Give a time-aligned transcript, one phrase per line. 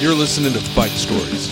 [0.00, 1.48] You're listening to Fight Stories.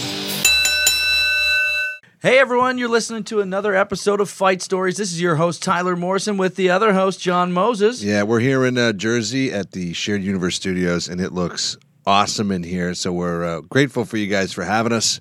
[2.22, 4.96] Hey everyone, you're listening to another episode of Fight Stories.
[4.96, 8.04] This is your host Tyler Morrison with the other host John Moses.
[8.04, 11.76] Yeah, we're here in uh, Jersey at the Shared Universe Studios, and it looks
[12.06, 12.94] awesome in here.
[12.94, 15.20] So we're uh, grateful for you guys for having us.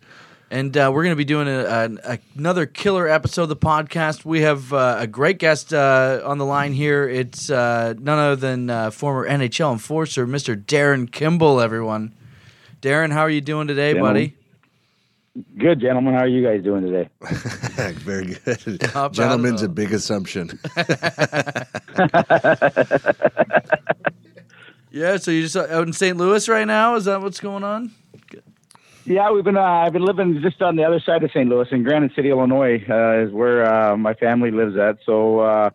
[0.52, 4.24] And uh, we're going to be doing a, a, another killer episode of the podcast.
[4.24, 7.10] We have uh, a great guest uh, on the line here.
[7.10, 10.64] It's uh, none other than uh, former NHL enforcer, Mr.
[10.64, 12.14] Darin Kimble, everyone.
[12.86, 14.14] Darren, how are you doing today, Gentlemen.
[14.14, 15.48] buddy?
[15.58, 16.14] Good, gentlemen.
[16.14, 17.10] How are you guys doing today?
[18.04, 18.80] Very good.
[18.94, 20.60] Not bad Gentlemen's a big assumption.
[24.92, 26.16] Yeah, so you're just out in St.
[26.16, 26.96] Louis right now?
[26.96, 27.92] Is that what's going on?
[29.04, 29.58] Yeah, we've been.
[29.58, 31.50] Uh, I've been living just on the other side of St.
[31.50, 35.00] Louis in Granite City, Illinois, uh, is where uh, my family lives at.
[35.06, 35.72] So uh,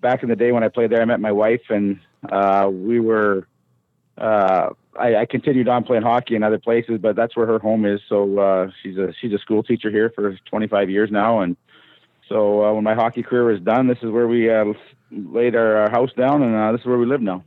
[0.00, 1.98] back in the day when I played there, I met my wife, and
[2.30, 3.48] uh, we were.
[4.98, 8.00] I, I continued on playing hockey in other places, but that's where her home is.
[8.08, 11.56] So uh, she's a she's a school teacher here for 25 years now, and
[12.28, 14.72] so uh, when my hockey career was done, this is where we uh,
[15.10, 17.44] laid our, our house down, and uh, this is where we live now.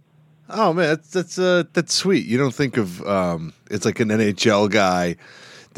[0.50, 2.25] Oh man, that's that's uh, that's sweet.
[2.25, 5.16] You don't think of um, it's like an NHL guy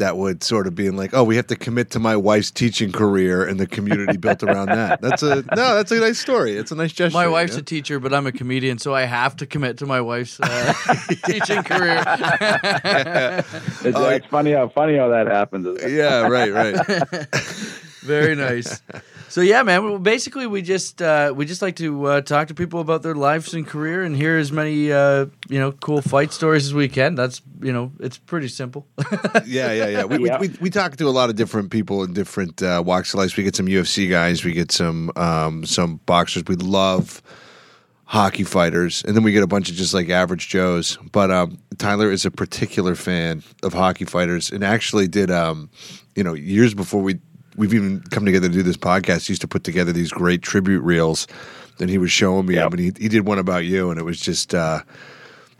[0.02, 2.90] that would sort of being like, oh, we have to commit to my wife's teaching
[2.90, 5.00] career and the community built around that.
[5.00, 6.56] That's a no, that's a nice story.
[6.56, 7.16] It's a nice gesture.
[7.16, 7.60] My wife's yeah?
[7.60, 10.74] a teacher, but I'm a comedian, so I have to commit to my wife's uh,
[11.24, 12.02] teaching career.
[13.84, 15.66] It's, Oh, it's funny how funny how that happens.
[15.86, 16.86] yeah, right, right.
[18.02, 18.82] Very nice.
[19.32, 19.82] So yeah, man.
[19.82, 23.14] Well, basically, we just uh, we just like to uh, talk to people about their
[23.14, 26.86] lives and career, and hear as many uh, you know cool fight stories as we
[26.86, 27.14] can.
[27.14, 28.86] That's you know, it's pretty simple.
[29.46, 30.04] Yeah, yeah, yeah.
[30.04, 30.38] We, Yeah.
[30.38, 33.20] We, we we talk to a lot of different people in different uh, walks of
[33.20, 33.34] life.
[33.34, 34.44] We get some UFC guys.
[34.44, 36.44] We get some um, some boxers.
[36.46, 37.22] We love
[38.04, 40.98] hockey fighters, and then we get a bunch of just like average Joes.
[41.10, 45.70] But um, Tyler is a particular fan of hockey fighters, and actually did um,
[46.14, 47.18] you know years before we
[47.56, 49.26] we've even come together to do this podcast.
[49.26, 51.26] He used to put together these great tribute reels,
[51.80, 52.70] and he was showing me Yep.
[52.70, 54.80] them, and he he did one about you, and it was just uh,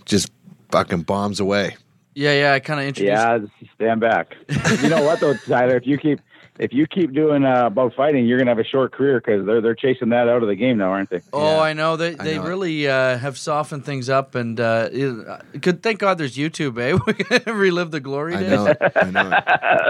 [0.04, 0.30] just
[0.70, 1.76] fucking bombs away.
[2.14, 2.52] yeah, yeah.
[2.54, 3.10] I kind of introduced.
[3.12, 3.38] Yeah,
[3.74, 4.34] stand back.
[4.82, 5.76] you know what though, Tyler?
[5.76, 6.20] If you keep
[6.58, 9.60] if you keep doing uh, about fighting, you're gonna have a short career because they're
[9.60, 11.20] they're chasing that out of the game now, aren't they?
[11.32, 11.60] Oh, Yeah.
[11.62, 15.60] I know they I they know really uh, have softened things up, and uh, it-
[15.60, 15.82] good.
[15.82, 16.98] Thank God there's YouTube, eh?
[17.06, 18.52] We can relive the glory days.
[18.52, 18.76] I days.
[18.80, 18.86] know.
[18.86, 18.92] it.
[18.96, 19.30] I know.
[19.36, 19.44] it.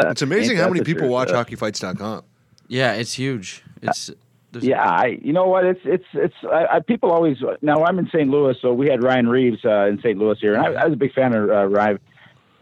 [0.13, 2.23] It's amazing how many people truth, watch uh, hockeyfights.com.
[2.69, 3.63] Yeah, it's huge.
[3.83, 4.11] It's
[4.53, 5.19] there's- Yeah, I.
[5.23, 5.65] You know what?
[5.65, 6.35] It's it's it's.
[6.45, 7.39] I, I, people always.
[7.61, 8.29] Now I'm in St.
[8.31, 10.17] Louis, so we had Ryan Reaves uh, in St.
[10.19, 11.99] Louis here, and I, I was a big fan of uh, Ryan.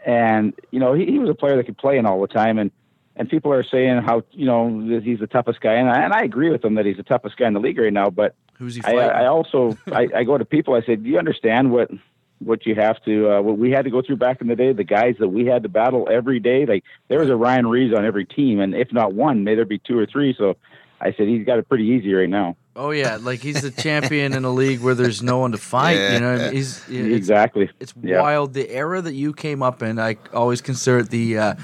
[0.07, 2.59] And you know, he, he was a player that could play in all the time,
[2.59, 2.71] and
[3.21, 6.23] and people are saying how you know he's the toughest guy, and I, and I
[6.23, 8.09] agree with them that he's the toughest guy in the league right now.
[8.09, 9.11] But Who's he I, fighting?
[9.11, 10.73] I also I, I go to people.
[10.73, 11.91] I said, "Do you understand what
[12.39, 14.73] what you have to uh, what we had to go through back in the day?
[14.73, 16.65] The guys that we had to battle every day.
[16.65, 19.67] Like there was a Ryan Reaves on every team, and if not one, may there
[19.67, 20.35] be two or three.
[20.39, 20.57] So
[20.99, 22.57] I said he's got it pretty easy right now.
[22.77, 26.13] Oh yeah, like he's the champion in a league where there's no one to fight.
[26.15, 26.53] You know, I mean?
[26.53, 27.69] he's it's, exactly.
[27.81, 28.21] It's Yeah.
[28.21, 28.55] wild.
[28.55, 31.55] The era that you came up in, I always consider it the uh,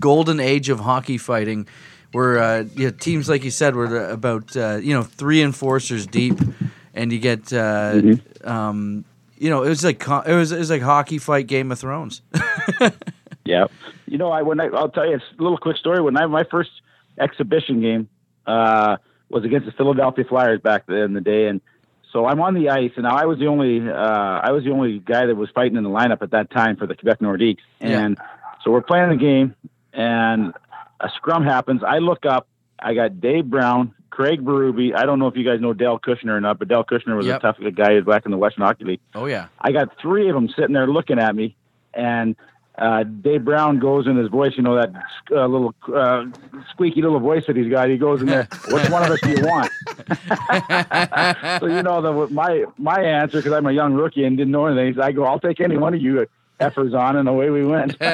[0.00, 1.66] golden age of hockey fighting,
[2.12, 6.38] where uh, yeah, teams like you said were about uh, you know three enforcers deep,
[6.94, 8.48] and you get uh, Mm-hmm.
[8.48, 9.04] um,
[9.38, 12.22] you know it was like it was it was like hockey fight Game of Thrones.
[13.44, 13.66] Yeah.
[14.06, 16.00] You know, I when I I'll tell you a little quick story.
[16.02, 16.70] When I my first
[17.18, 18.08] exhibition game
[18.46, 18.96] uh,
[19.28, 21.60] was against the Philadelphia Flyers back then in the day, and
[22.12, 24.98] so I'm on the ice, and I was the only uh, I was the only
[25.00, 28.00] guy that was fighting in the lineup at that time for the Quebec Nordiques, Yeah.
[28.04, 28.18] and
[28.64, 29.54] so we're playing the game,
[29.92, 30.52] and
[31.00, 31.82] a scrum happens.
[31.86, 32.46] I look up,
[32.78, 33.92] I got Dave Brown.
[34.08, 34.96] Craig Berube.
[34.96, 37.26] I don't know if you guys know Dale Kushner or not, but Dale Kushner was
[37.26, 37.36] Yep.
[37.36, 39.00] a tough guy back in the Western Hockey League.
[39.14, 41.54] oh yeah, I got three of them sitting there looking at me,
[41.92, 42.34] and
[42.78, 44.92] uh, Dave Brown goes in his voice, you know that
[45.30, 46.26] uh, little uh,
[46.70, 47.88] squeaky little voice that he's got.
[47.88, 48.46] He goes in there.
[48.68, 49.72] Which one of us do you want?
[51.60, 54.66] so you know the my my answer because I'm a young rookie and didn't know
[54.66, 55.00] anything.
[55.00, 56.26] I go, I'll take any one of you
[56.60, 57.98] effers on, and away we went.
[57.98, 58.10] but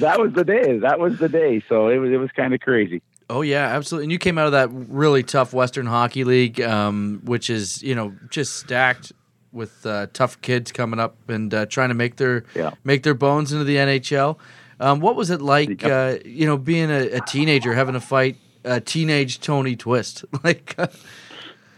[0.00, 0.78] that was the day.
[0.78, 1.62] That was the day.
[1.68, 3.02] So it was it was kind of crazy.
[3.28, 4.06] Oh yeah, absolutely.
[4.06, 7.94] And you came out of that really tough Western Hockey League, um, which is you
[7.94, 9.12] know just stacked
[9.52, 12.70] with uh, tough kids coming up and uh, trying to make their Yeah.
[12.84, 14.38] make their bones into the NHL.
[14.80, 15.90] Um, what was it like, Yep.
[15.90, 20.24] uh, you know, being a, a teenager having to fight a teenage Tony Twist?
[20.44, 20.76] like,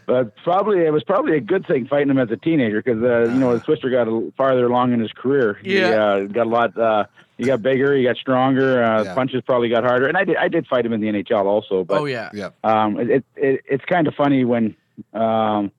[0.07, 3.33] But probably it was probably a good thing fighting him as a teenager because uh,
[3.33, 5.59] you know the Twister got a farther along in his career.
[5.63, 5.89] He, Yeah.
[6.05, 6.79] uh, got a lot.
[6.79, 7.05] Uh,
[7.39, 7.95] he got bigger.
[7.97, 8.85] He got stronger.
[8.85, 9.15] Uh, Yeah.
[9.15, 10.07] Punches probably got harder.
[10.07, 10.37] And I did.
[10.37, 11.85] I did fight him in the NHL also.
[11.85, 12.51] But oh yeah, Yeah.
[12.63, 14.77] um, it, it, it's kind of funny when
[15.15, 15.73] um,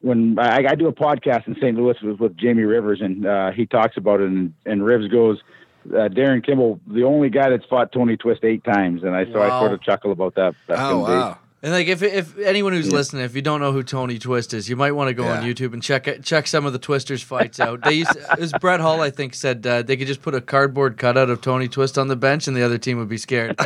[0.00, 1.76] when I, I do a podcast in St.
[1.76, 5.38] Louis with, with Jamie Rivers, and uh, he talks about it, and, and Rivers goes,
[5.96, 9.40] uh, Darin Kimble, the only guy that's fought Tony Twist eight times, and I so
[9.42, 10.54] I sort of chuckle about that.
[10.68, 11.38] in Oh wow.
[11.62, 14.70] And like if if anyone who's listening, if you don't know who Tony Twist is,
[14.70, 17.22] you might want to go on YouTube and check it- check some of the Twisters
[17.22, 17.84] fights out.
[17.84, 20.40] They used it was Brett Hull, I think, said uh, they could just put a
[20.40, 23.56] cardboard cutout of Tony Twist on the bench and the other team would be scared.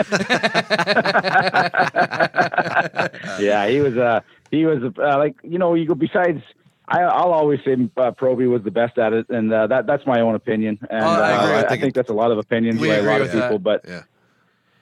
[3.39, 3.97] yeah, he was.
[3.97, 4.21] Uh,
[4.51, 5.75] he was uh, like you know.
[5.75, 6.43] You go besides.
[6.87, 10.07] I, I'll always say uh, Proby was the best at it, and uh, that that's
[10.07, 10.79] my own opinion.
[10.91, 11.55] And Oh, I uh, agree.
[11.55, 13.59] I, I think, think that's a lot of opinions by a lot of people.
[13.59, 13.63] that.
[13.63, 14.03] But Yeah.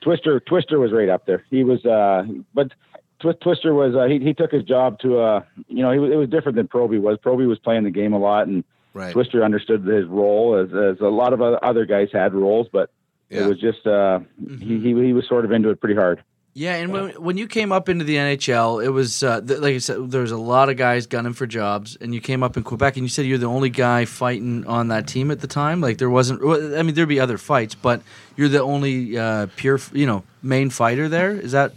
[0.01, 1.45] Twister Twister was right up there.
[1.51, 1.85] He was.
[1.87, 2.25] Uh,
[2.55, 2.73] but
[3.21, 3.95] Twi- Twister was.
[3.95, 5.19] Uh, he he took his job to.
[5.21, 7.19] Uh, you know, he was, it was different than Proby was.
[7.19, 8.65] Proby was playing the game a lot, and
[8.95, 9.13] Right.
[9.13, 12.91] Twister understood his role as as a lot of other guys had roles, but.
[13.31, 13.45] Yeah.
[13.45, 14.19] It was just uh,
[14.59, 16.23] he, he he was sort of into it pretty hard.
[16.55, 19.75] Yeah, and when, when you came up into the NHL, it was uh, th- like
[19.75, 22.59] I said, there was a lot of guys gunning for jobs, and you came up
[22.59, 25.47] in Quebec, and you said you're the only guy fighting on that team at the
[25.47, 25.81] time.
[25.81, 28.03] Like there wasn't, well, I mean, there'd be other fights, but
[28.37, 31.31] you're the only uh, pure, you know, main fighter there.
[31.33, 31.73] Is that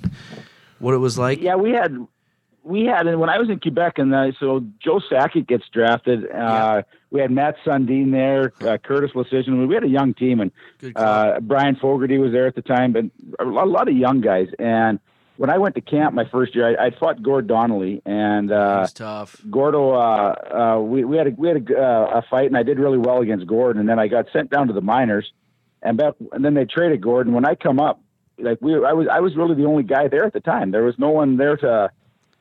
[0.80, 1.40] what it was like?
[1.40, 1.96] Yeah, we had
[2.66, 6.30] we had and when I was in Quebec, and uh, so Joe Sakic gets drafted.
[6.30, 6.82] Uh,
[7.12, 9.68] We had Mats Sundin there, uh, Curtis Leschyshyn.
[9.68, 10.52] We had a young team, and
[11.00, 13.06] uh, Brian Fogarty was there at the time, but
[13.40, 14.50] a lot, a lot of young guys.
[14.60, 15.00] And
[15.38, 18.88] when I went to camp my first year, I, I fought Gord Donnelly, and uh,
[18.94, 19.40] tough.
[19.50, 22.64] Gordo, uh, uh, we, we had a, we had a, uh, a fight, and I
[22.64, 25.32] did really well against Gord, and then I got sent down to the minors,
[25.82, 28.02] and back, and then they traded Gord, and when I come up,
[28.38, 30.72] like we, I was I was really the only guy there at the time.
[30.72, 31.92] There was no one there to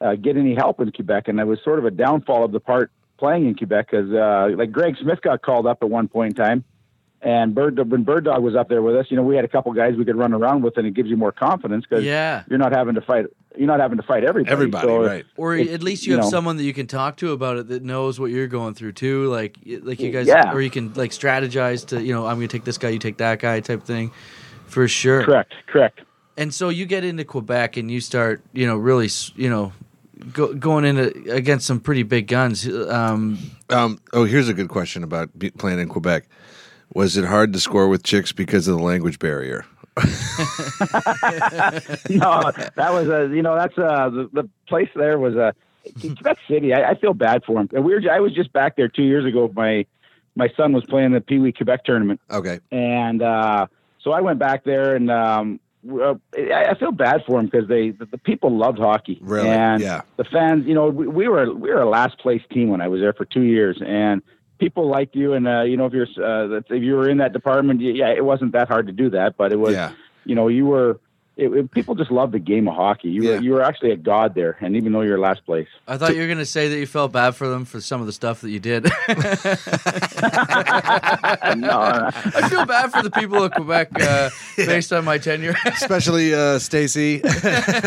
[0.00, 2.60] uh, get any help in Quebec, and it was sort of a downfall of the
[2.60, 6.36] part playing in Quebec because uh, like Greg Smyth got called up at one point
[6.38, 6.64] in time.
[7.22, 9.48] And Bird, when Bird Dog was up there with us, you know, we had a
[9.48, 12.42] couple guys we could run around with, and it gives you more confidence because Yeah.
[12.50, 13.24] you're not having to fight.
[13.56, 14.52] You're not having to fight everybody.
[14.52, 15.24] Everybody, So, right.
[15.38, 17.56] Or It's, at least you, you have know- someone that you can talk to about
[17.56, 19.24] it that knows what you're going through too.
[19.30, 20.52] Like, like you guys, Yeah.
[20.52, 22.98] or you can like strategize to, you know, I'm going to take this guy, you
[22.98, 24.10] take that guy, type thing,
[24.66, 25.22] for sure.
[25.24, 25.54] Correct.
[25.66, 26.00] Correct.
[26.36, 29.72] And so you get into Quebec and you start, you know, really, you know,
[30.32, 32.66] go, going into against some pretty big guns.
[32.68, 33.38] Um,
[33.70, 36.28] Um, oh, here's a good question about playing in Quebec.
[36.94, 39.64] Was it hard to score with chicks because of the language barrier?
[42.10, 45.54] no, that was a you know that's uh the, the place there was a
[46.00, 46.72] Quebec City.
[46.74, 47.68] I, I feel bad for him.
[47.72, 49.50] And we were I was just back there two years ago.
[49.54, 49.86] My
[50.36, 52.58] my son was playing the Pee Wee Quebec tournament, Okay.
[52.72, 53.66] and uh,
[54.00, 55.10] so I went back there and.
[55.10, 55.60] um
[55.90, 59.18] uh, I I feel bad for him because they the, the people loved hockey.
[59.22, 59.48] Really?
[59.48, 60.02] And Yeah.
[60.16, 62.88] the fans, you know, we, we were we were a last place team when I
[62.88, 64.22] was there for two years, and
[64.58, 65.34] people liked you.
[65.34, 68.24] And uh, you know, if you're uh, if you were in that department, yeah, it
[68.24, 69.92] wasn't that hard to do that, but it was Yeah.
[70.24, 71.00] you know, you were.
[71.36, 73.08] It, it- people just love the game of hockey.
[73.10, 73.30] You Yeah.
[73.36, 76.14] were you were actually a god there, and even though you're last place, I thought
[76.14, 78.12] you were going to say that you felt bad for them for some of the
[78.12, 78.84] stuff that you did.
[81.56, 85.54] no, I feel bad for the people of Quebec uh, based on my tenure.
[85.66, 87.20] especially uh, Stacy.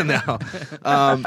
[0.04, 0.38] no,
[0.84, 1.26] um,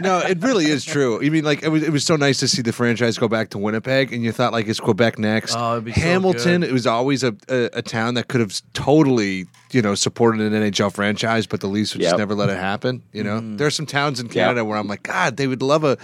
[0.00, 1.24] no, it really is true.
[1.24, 3.50] I mean, like it was, it was so nice to see the franchise go back
[3.50, 5.54] to Winnipeg, and you thought like, is Quebec next?
[5.56, 6.60] Oh, it'd be so Hamilton.
[6.62, 6.70] good.
[6.70, 10.52] it was always a, a, a town that could have totally, you know, supported an
[10.52, 13.02] NHL franchise, but the Leafs would just never let it happen.
[13.12, 13.58] You know, Mm.
[13.58, 15.96] there are some towns in Canada where I'm like, God, they would love a.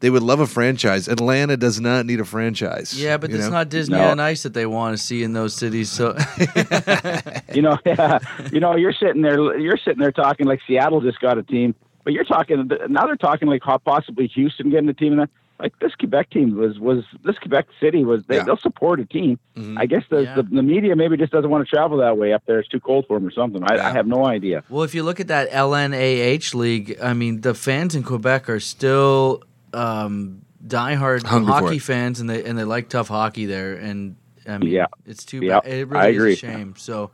[0.00, 1.08] They would love a franchise.
[1.08, 2.94] Atlanta does not need a franchise.
[2.96, 4.10] yeah, but it's not Disney No.
[4.10, 5.90] on Ice that they want to see in those cities.
[5.90, 6.16] So
[7.52, 7.76] you know,
[8.52, 11.74] you know, you're sitting there, you're sitting there talking like Seattle just got a team,
[12.04, 13.06] but you're talking now.
[13.06, 15.12] They're talking like possibly Houston getting a team.
[15.14, 18.44] And that, like this Quebec team was was this Quebec City was they, Yeah.
[18.44, 19.38] they'll support a team.
[19.76, 20.34] I guess the, Yeah.
[20.36, 22.58] the the media maybe just doesn't want to travel that way up there.
[22.60, 23.62] It's too cold for them or something.
[23.64, 23.88] I, Yeah.
[23.88, 24.62] I have no idea.
[24.68, 28.60] Well, if you look at that LNAH league, I mean, the fans in Quebec are
[28.60, 29.42] still
[29.74, 33.74] um, diehard Hungry hockey fans, and they and they like tough hockey there.
[33.74, 34.16] And
[34.48, 34.86] I mean, Yeah.
[35.06, 35.70] it's too Yeah, bad.
[35.72, 36.32] It I really agree.
[36.32, 36.74] is a shame.
[36.78, 37.10] So,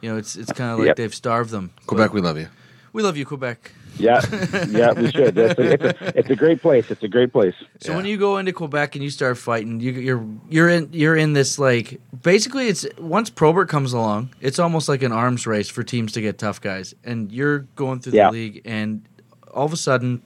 [0.00, 0.96] you know, it's it's kind of like Yep.
[0.96, 1.70] they've starved them.
[1.86, 2.08] Quebec.
[2.10, 2.46] But We love you.
[2.92, 3.72] we love you, Quebec.
[3.98, 4.20] Yeah,
[4.68, 5.36] yeah, we should.
[5.36, 6.90] It's a, it's, a, it's a great place.
[6.90, 7.54] It's a great place.
[7.80, 7.96] So Yeah.
[7.96, 11.32] when you go into Quebec and you start fighting, you, you're you're in you're in
[11.32, 15.82] this like basically it's once Probert comes along, it's almost like an arms race for
[15.82, 19.02] teams to get tough guys, and you're going through the league, and
[19.52, 20.22] all of a sudden,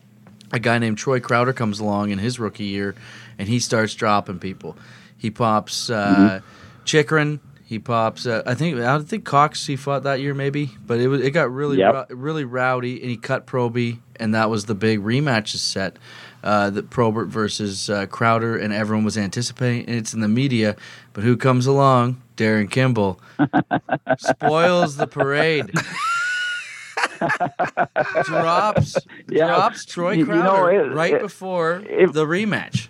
[0.52, 2.94] a guy named Troy Crowder comes along in his rookie year,
[3.38, 4.76] and he starts dropping people.
[5.16, 6.40] He pops uh,
[6.84, 7.40] Chikrin.
[7.72, 8.26] He pops.
[8.26, 11.30] Uh, I think I think Cox he fought that year maybe, but it was it
[11.30, 12.08] got really Yep.
[12.10, 15.96] really rowdy, and he cut Proby, and that was the big rematch set.
[16.44, 19.86] Uh, that Probert versus uh, Crowder, and everyone was anticipating.
[19.86, 20.74] And it's in the media,
[21.14, 22.20] but who comes along?
[22.36, 23.20] Darin Kimble
[24.18, 25.70] spoils the parade.
[28.24, 28.98] drops
[29.30, 29.46] Yeah.
[29.46, 32.88] drops Troy You- you Crowder know, it- right it- before it- the rematch.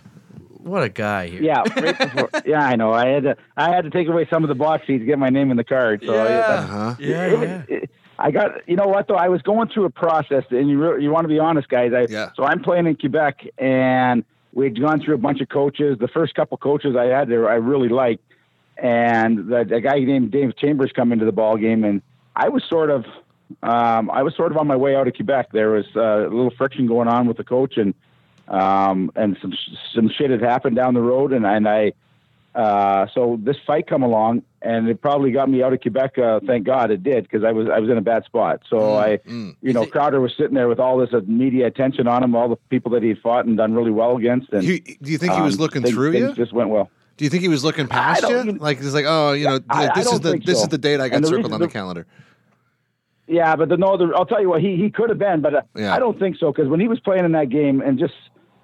[0.63, 1.41] What a guy here.
[1.41, 2.93] Yeah, right before, yeah, I know.
[2.93, 5.19] I had to I had to take away some of the box seats to get
[5.19, 6.01] my name in the card.
[6.05, 6.95] So yeah, Uh-huh.
[6.99, 7.63] yeah, it was- yeah.
[7.67, 7.89] it-
[8.19, 11.03] I got you know what though I was going through a process and you re-
[11.03, 12.29] you want to be honest guys I Yeah.
[12.35, 16.35] so I'm playing in Quebec and we'd gone through a bunch of coaches the first
[16.35, 18.23] couple coaches I had there I really liked
[18.77, 22.01] and the, a guy named Dave Chambers come into the ball game and
[22.35, 23.03] I was sort of
[23.63, 26.29] um, I was sort of on my way out of Quebec there was uh, a
[26.29, 27.93] little friction going on with the coach and
[28.47, 29.53] um, and some
[29.93, 31.93] some shit had happened down the road and and I
[32.55, 36.19] uh, so this fight come along, and it probably got me out of Quebec.
[36.19, 38.61] Uh, thank God it did, because I was I was in a bad spot.
[38.69, 39.55] So I, mm.
[39.63, 42.35] you know, it- Crowder was sitting there with all this uh, media attention on him,
[42.35, 44.53] all the people that he had fought and done really well against.
[44.53, 46.35] And He- do you think he was um, looking things- through things you?
[46.35, 46.91] Just went well.
[47.17, 48.43] Do you think he was looking past you?
[48.53, 50.63] Like he's like, oh, you know, I- I this is the this so.
[50.63, 52.05] is the date I got circled reason on the the- calendar.
[53.25, 55.55] Yeah, but the, no, the, I'll tell you what he he could have been, but
[55.55, 55.95] uh, Yeah.
[55.95, 58.13] I don't think so because when he was playing in that game and just.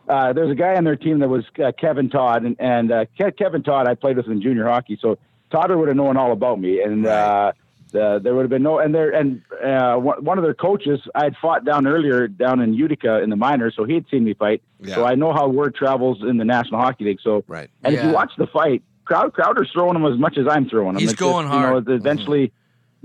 [0.09, 3.05] Uh, there's a guy on their team that was uh, Kevin Todd, and, and uh,
[3.05, 5.19] Ke- Kevin Todd I played with in junior hockey, so
[5.51, 7.51] Todd would have known all about me, and uh,
[7.91, 8.79] the, there would have been no.
[8.79, 12.59] And there, and uh, one one of their coaches I had fought down earlier down
[12.59, 14.95] in Utica in the minors, so he had seen me fight, Yeah.
[14.95, 17.19] so I know how word travels in the National Hockey League.
[17.23, 17.69] So, Right.
[17.83, 20.95] and if you watch the fight, Crowd Crowder's throwing him as much as I'm throwing
[20.95, 21.01] him.
[21.01, 21.89] He's It's going just, you know, hard.
[21.89, 22.51] eventually,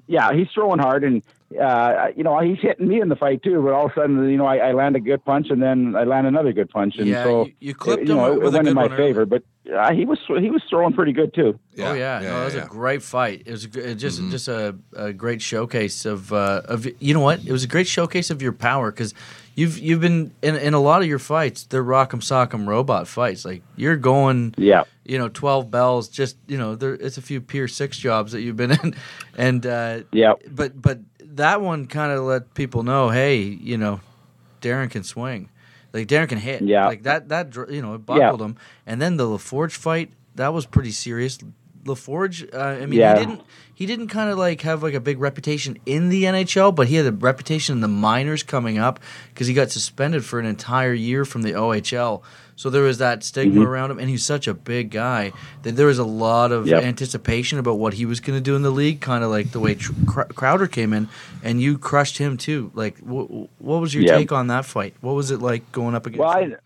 [0.06, 1.23] yeah, he's throwing hard, and
[1.61, 3.63] uh, you know he's hitting me in the fight too.
[3.63, 5.95] But all of a sudden, you know, I, I land a good punch, and then
[5.97, 8.43] I land another good punch, and Yeah, so you- you clipped you him know, with
[8.43, 9.09] it a went good in my one earlier.
[9.15, 9.27] favor.
[9.27, 11.59] But uh, he was he was throwing pretty good too.
[11.75, 11.91] Yeah.
[11.91, 12.65] Oh yeah, no, it was yeah.
[12.65, 13.43] a great fight.
[13.47, 14.31] It was a, gr- it just Mhm.
[14.31, 17.45] just a, a great showcase of uh, of you know what?
[17.47, 19.15] It was a great showcase of your power because
[19.55, 21.65] you've you've been in in a lot of your fights.
[21.65, 23.45] They're rock'em sock'em robot fights.
[23.45, 26.09] Like you're going, Yeah, you know, twelve bells.
[26.09, 28.95] Just you know, there it's a few Pier Six jobs that you've been in,
[29.39, 30.99] and uh, yeah, but but
[31.37, 34.00] that one kind of let people know, hey, you know,
[34.61, 35.50] Darren can swing,
[35.93, 36.87] like Darren can hit, Yeah.
[36.87, 38.57] like that that you know it buckled him.
[38.87, 41.38] And then the LaForge fight that was pretty serious.
[41.85, 43.19] LaForge, uh, I mean, Yeah.
[43.19, 43.41] he didn't
[43.76, 46.95] he didn't kind of like have like a big reputation in the NHL, but he
[46.95, 49.00] had a reputation in the minors coming up
[49.31, 52.23] because he got suspended for an entire year from the OHL.
[52.55, 53.67] So there was that stigma Mhm.
[53.67, 55.33] around him, and he's such a big guy
[55.64, 56.85] that there was a lot of Yep.
[56.85, 59.59] anticipation about what he was going to do in the league, kind of like the
[59.59, 61.09] way Tr- Crowder came in,
[61.43, 62.71] and you crushed him too.
[62.75, 64.17] Like, wh- what was your Yep.
[64.19, 64.95] take on that fight?
[65.00, 66.21] What was it like going up against?
[66.21, 66.53] Well, him?
[66.53, 66.57] I,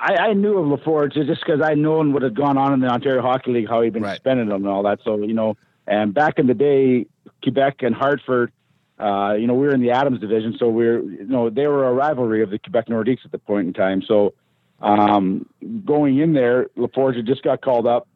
[0.00, 2.86] I, I knew of LaForge just because I known what had gone on in the
[2.88, 4.14] Ontario Hockey League, how he'd been Right.
[4.14, 5.00] suspended and all that.
[5.04, 7.06] So, you know, and back in the day,
[7.42, 8.52] Quebec and Hartford,
[8.98, 10.56] uh, you know, we were in the Adams division.
[10.58, 13.38] So we are you know, they were a rivalry of the Quebec Nordiques at the
[13.38, 14.02] point in time.
[14.06, 14.34] So
[14.80, 15.46] um,
[15.84, 18.06] going in there, LaForge had just got called up.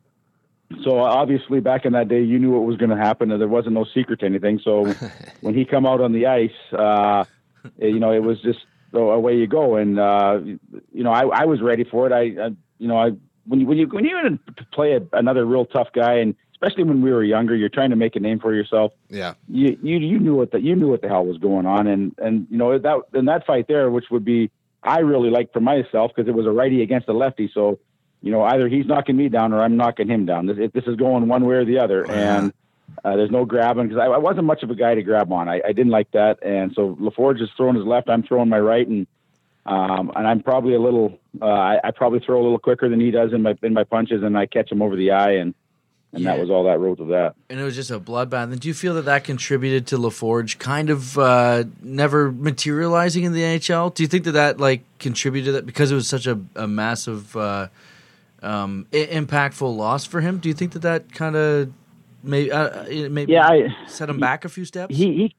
[0.84, 3.48] So obviously back in that day, you knew what was going to happen and there
[3.48, 4.60] wasn't no secret to anything.
[4.62, 4.94] So
[5.40, 7.24] when he come out on the ice, uh,
[7.78, 8.60] you know, it was just
[8.92, 9.76] so away you go.
[9.76, 10.40] And uh,
[10.92, 12.12] you know, I, I was ready for it.
[12.12, 13.10] I, I you know, I
[13.46, 14.38] when you when you when you
[14.72, 17.96] play a, another real tough guy, and especially when we were younger, you're trying to
[17.96, 18.92] make a name for yourself.
[19.08, 19.34] Yeah.
[19.48, 22.14] You you you knew what the you knew what the hell was going on, and
[22.18, 24.50] and you know that in that fight there, which would be
[24.82, 27.78] I really liked for myself because it was a righty against a lefty, so.
[28.24, 30.46] You know, either he's knocking me down or I'm knocking him down.
[30.46, 32.52] This, this is going one way or the other, and
[33.04, 35.48] uh, there's no grabbing because I, I wasn't much of a guy to grab on.
[35.48, 38.60] I, I didn't like that, and so LaForge is throwing his left, I'm throwing my
[38.60, 39.06] right, and
[39.64, 42.98] um, and I'm probably a little, uh, I, I probably throw a little quicker than
[42.98, 45.54] he does in my in my punches, and I catch him over the eye, and
[46.14, 46.32] and Yeah.
[46.34, 47.34] that was all that road to that.
[47.48, 48.52] and it was just a bloodbath.
[48.52, 53.32] And do you feel that that contributed to LaForge kind of uh, never materializing in
[53.32, 53.94] the NHL?
[53.94, 56.66] Do you think that that like contributed to that because it was such a, a
[56.66, 57.68] massive, uh,
[58.42, 60.38] um, I- impactful loss for him?
[60.38, 61.72] Do you think that that kind of
[62.22, 64.94] maybe uh, maybe Yeah, I, set him back a few steps?
[64.94, 65.36] he he.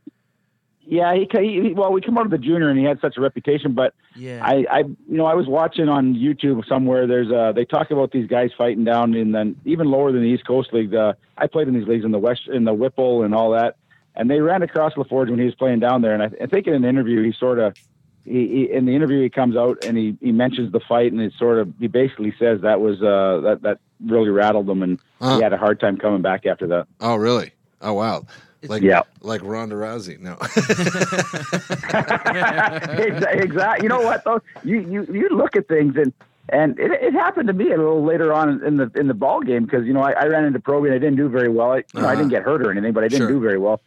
[0.86, 3.16] Yeah, he, he, he well, we come out of the junior and he had such
[3.16, 7.08] a reputation, but yeah, I, I, you know, I was watching on YouTube somewhere.
[7.08, 10.28] There's uh they talk about these guys fighting down in the even lower than the
[10.28, 10.94] East Coast League.
[10.94, 13.78] Uh, I played in these leagues in the West, in the Whipple and all that,
[14.14, 16.14] and they ran across LaForge when he was playing down there.
[16.14, 17.78] And I, I think in an interview, he sort of,
[18.26, 21.22] he, he, in the interview, he comes out and he, he mentions the fight, and
[21.22, 25.00] it sort of, he basically says that was uh that that really rattled him, and
[25.22, 25.38] Huh.
[25.38, 26.88] he had a hard time coming back after that.
[27.00, 27.52] Oh, really?
[27.82, 28.26] Oh, wow.
[28.68, 29.02] Like Yeah.
[29.22, 30.20] like Ronda Rousey.
[30.20, 30.38] No.
[32.24, 33.84] exactly.
[33.84, 34.42] You know what though?
[34.64, 36.14] You you you look at things and
[36.50, 39.42] and it, it happened to me a little later on in the in the ball
[39.42, 41.72] game because you know I, I ran into Proby and I didn't do very well.
[41.72, 42.16] I, you know, I Uh-huh.
[42.16, 43.36] didn't get hurt or anything, but I didn't Sure.
[43.36, 43.82] do very well.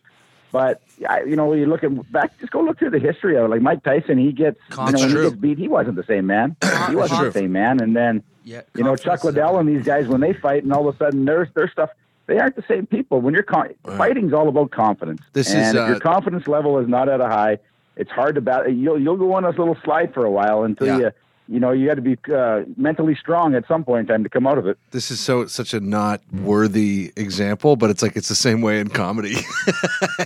[0.53, 3.37] But I, you know, when you look at back, just go look through the history
[3.37, 3.49] of it.
[3.49, 5.23] Like Mike Tyson, he gets you know, when true.
[5.25, 6.57] he gets beat, he wasn't the same man.
[6.89, 7.81] He wasn't the same man.
[7.83, 10.89] And then yeah, you know Chuck Liddell and these guys when they fight, and all
[10.89, 11.91] of a sudden their their stuff.
[12.27, 13.21] they aren't the same people.
[13.21, 15.21] When you're con- fighting's all about confidence.
[15.35, 17.59] This is, and if uh, your confidence level is not at a high,
[17.97, 18.73] it's hard to battle.
[18.73, 20.99] You'll you'll go on this little slide for a while until Yeah.
[20.99, 21.11] you
[21.49, 24.29] you know you got to be uh, mentally strong at some point in time to
[24.29, 24.79] come out of it.
[24.91, 28.81] This is so such a not worthy example, but it's like it's the same way
[28.81, 29.37] in comedy.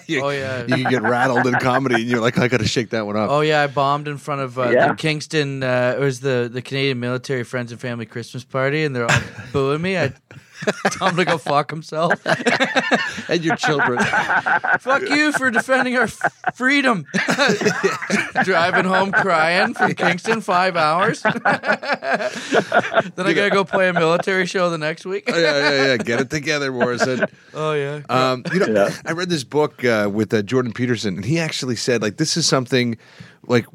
[0.07, 0.65] You- Oh, yeah.
[0.67, 3.31] you get rattled in comedy, and you're like, I got to shake that one up.
[3.31, 4.89] Oh yeah, I bombed in front of uh, Yeah.
[4.89, 5.63] the Kingston.
[5.63, 9.21] Uh, it was the the Canadian Military Friends and Family Christmas party, and they're all
[9.53, 9.97] booing me.
[9.99, 10.13] I
[10.91, 12.21] tell him to go fuck himself.
[13.29, 13.99] and your children.
[14.81, 16.21] fuck you for defending our f-
[16.55, 17.07] freedom.
[18.45, 21.23] Driving home crying from Kingston, five hours.
[21.23, 21.35] then
[23.27, 25.25] I gotta go play a military show the next week.
[25.33, 25.97] Oh, yeah, yeah, yeah.
[25.97, 27.25] Get it together, Morrison.
[27.55, 28.01] oh yeah.
[28.09, 28.91] Um, you know, Yeah.
[29.07, 32.37] I read this book uh, with uh, Jordan Peterson, and he actually said like this
[32.37, 32.97] is something
[33.47, 33.67] like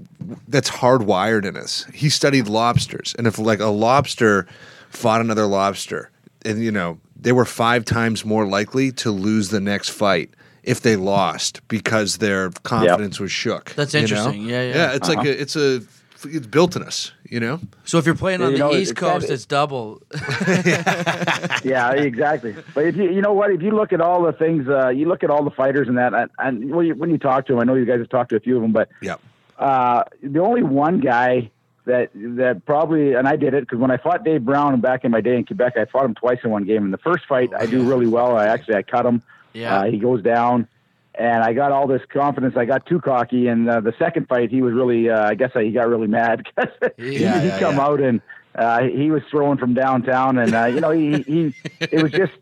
[0.47, 1.85] that's hardwired in us.
[1.93, 4.47] He studied lobsters, and if like a lobster
[4.89, 6.09] fought another lobster,
[6.45, 10.29] and you know they were five times more likely to lose the next fight
[10.63, 13.73] if they lost because their confidence was shook.
[13.75, 14.03] That's you know?
[14.03, 14.41] interesting.
[14.43, 14.75] Yeah, yeah.
[14.75, 15.81] Yeah, it's like a, it's a
[16.23, 17.11] it's built in us.
[17.29, 17.59] You know.
[17.85, 20.01] So if you're playing on You the know, East it's Coast, kinda- it's double.
[21.63, 22.55] yeah, exactly.
[22.73, 25.07] But if you you know what, if you look at all the things, uh, you
[25.07, 27.53] look at all the fighters and that, and, and when, you, when you talk to
[27.53, 29.15] them, I know you guys have talked to a few of them, but Yeah.
[29.57, 31.49] uh, the only one guy
[31.85, 35.11] that that probably, and I did it because when I fought Dave Brown back in
[35.11, 36.85] my day in Quebec, I fought him twice in one game.
[36.85, 38.35] In the first fight, I do really well.
[38.37, 39.21] I actually I cut him.
[39.53, 39.79] Yeah.
[39.79, 40.67] Uh, he goes down,
[41.15, 42.57] and I got all this confidence.
[42.57, 45.51] I got too cocky, and uh, the second fight, he was really, uh, I guess
[45.53, 47.85] he got really mad because he, Yeah, he yeah, come yeah.
[47.85, 48.21] out and
[48.55, 52.33] uh, he was throwing from downtown, and uh, you know he he it was just.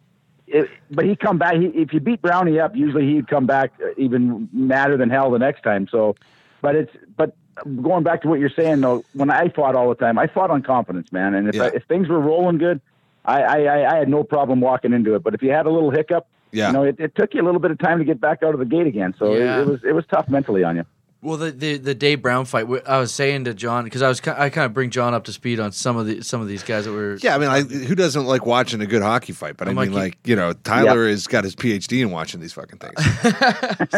[0.46, 1.56] It, but he come back.
[1.56, 5.40] He, if you beat Brownie up, usually he'd come back even madder than hell the
[5.40, 5.88] next time.
[5.90, 6.16] So,
[6.62, 7.36] but it's but
[7.82, 10.50] going back to what you're saying though, when I fought all the time, I fought
[10.52, 11.34] on confidence, man.
[11.34, 11.64] And if Yeah.
[11.64, 12.82] I, if things were rolling good,
[13.26, 15.24] I, I I I had no problem walking into it.
[15.24, 16.68] But if you had a little hiccup, Yeah.
[16.68, 18.54] you know, it, it took you a little bit of time to get back out
[18.54, 19.14] of the gate again.
[19.18, 19.58] So Yeah.
[19.58, 20.86] it, it was it was tough mentally on you.
[21.24, 22.68] Well, the the, the Dave Brown fight.
[22.86, 25.34] I was saying to John because I was I kind of bring John up to
[25.34, 27.18] speed on some of the some of these guys that were.
[27.22, 29.58] Yeah, I mean, I, who doesn't like watching a good hockey fight?
[29.58, 32.42] But I'm I mean, like, like you know, Tyler has got his PhD in watching
[32.42, 33.00] these fucking things.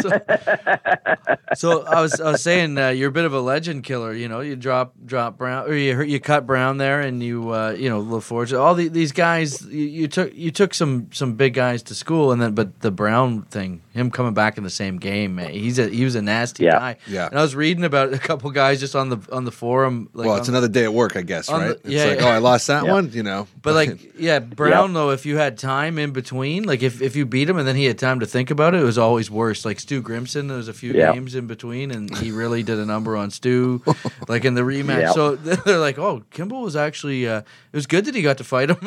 [1.55, 4.13] So I was I was saying uh, you're a bit of a legend killer.
[4.13, 7.51] You know, you drop drop Brown or you hurt- you cut Brown there, and you
[7.51, 8.57] uh, you know LaForge.
[8.57, 12.31] All the, these guys you, you took you took some some big guys to school,
[12.31, 15.79] and then but the Brown thing, him coming back in the same game, man, he's
[15.79, 16.71] a he was a nasty Yeah.
[16.79, 16.97] guy.
[17.07, 17.27] Yeah.
[17.27, 20.09] And I was reading about a couple guys just on the on the forum.
[20.13, 21.75] Like well, it's on- another day at work, I guess, on the- right?
[21.77, 22.25] it's yeah, like, yeah.
[22.25, 22.91] oh, I lost that Yeah.
[22.91, 23.47] one, you know.
[23.61, 27.25] But like, yeah, Brown though, if you had time in between, like if, if you
[27.25, 29.63] beat him and then he had time to think about it, it was always worse.
[29.65, 31.13] Like Stu Grimson, there was a few Yeah.
[31.13, 33.81] games in between, and he really did a number on Stu,
[34.27, 35.01] like in the rematch.
[35.01, 35.11] Yeah.
[35.13, 37.27] So they're like, oh, Kimble was actually.
[37.27, 38.77] Uh, it was good that he got to fight him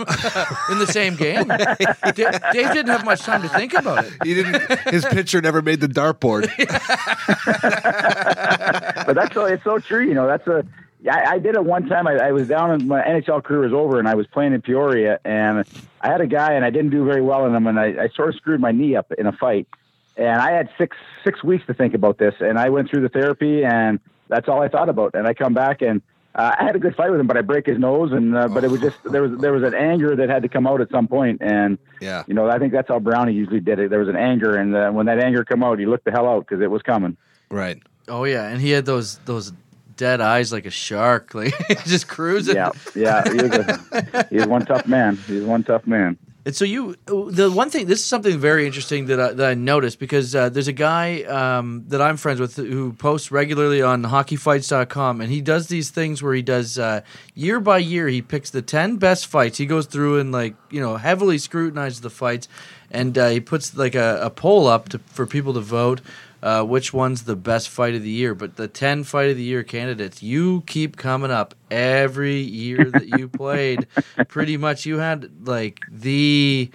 [0.71, 1.47] in the same game.
[1.49, 4.12] Da- Dave didn't have much time to think about it.
[4.25, 4.62] he didn't.
[5.04, 6.50] His pitcher never made the dartboard.
[9.06, 10.04] but that's so it's so true.
[10.04, 10.64] You know, that's a.
[11.11, 12.08] I, I did it one time.
[12.08, 14.62] I, I was down and my NHL career was over, and I was playing in
[14.62, 15.64] Peoria, and
[16.00, 18.08] I had a guy, and I didn't do very well in him, and I, I
[18.08, 19.68] sort of screwed my knee up in a fight,
[20.16, 23.08] and I had six six weeks to think about this, and I went through the
[23.08, 26.02] therapy, and that's all I thought about, and I come back and.
[26.38, 28.46] Uh, I had a good fight with him, but I break his nose, and uh,
[28.46, 30.81] but it was just there was there was an anger that had to come out
[30.81, 32.22] at some point, and Yeah.
[32.29, 33.90] you know I think that's how Brownie usually did it.
[33.90, 36.29] There was an anger, and uh, when that anger come out, he looked the hell
[36.29, 37.16] out because it was coming.
[37.51, 37.83] Right.
[38.07, 39.53] Oh yeah, and he had those those
[39.96, 41.53] dead eyes like a shark, like
[41.85, 42.55] just cruising.
[42.55, 43.24] Yeah, yeah.
[43.29, 45.16] He was, a, he was one tough man.
[45.27, 46.16] He was one tough man.
[46.46, 49.55] And so you, the one thing, this is something very interesting that I, that I
[49.55, 54.03] noticed because uh, there's a guy um, that I'm friends with who posts regularly on
[54.05, 57.03] hockeyfights.com, and he does these things where he does uh,
[57.35, 58.09] year by year.
[58.09, 59.59] He picks the ten best fights.
[59.59, 62.48] He goes through and like you know heavily scrutinizes the fights,
[62.90, 66.01] and uh, he puts like a, a poll up to, for people to vote.
[66.40, 68.35] Uh, which one's the best fight of the year?
[68.35, 73.09] But the ten fight of the year candidates, you keep coming up every year that
[73.09, 73.87] you played.
[74.29, 76.70] pretty much, you had like the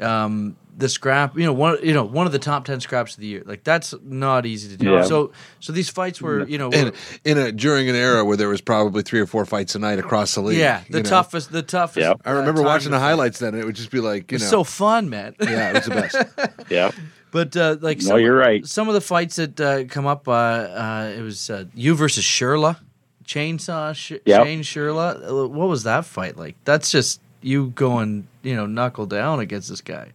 [0.00, 1.36] um, the scrap.
[1.38, 3.42] You know, one you know one of the top ten scraps of the year.
[3.46, 4.92] Like that's not easy to do.
[4.92, 5.02] Yeah.
[5.04, 8.36] So so these fights were you know And were- in a during an era where
[8.36, 10.58] there was probably three or four fights a night across the league.
[10.58, 11.08] yeah the you know?
[11.10, 11.98] toughest the toughest.
[12.06, 12.20] Yep.
[12.26, 13.04] I remember uh, watching the fight.
[13.06, 15.34] highlights then, and it would just be like, you It know, so fun, man.
[15.40, 16.70] yeah, it was the best.
[16.70, 16.90] Yeah.
[17.30, 18.66] But uh, like No, some, you're right.
[18.66, 22.24] Some of the fights that uh, come up, uh, uh, it was uh, you versus
[22.24, 22.78] Churla,
[23.24, 24.44] Chainsaw Sh- Yep.
[24.44, 25.48] Shane Churla.
[25.50, 26.56] What was that fight like?
[26.64, 30.12] That's just you going, you know, knuckle down against this guy.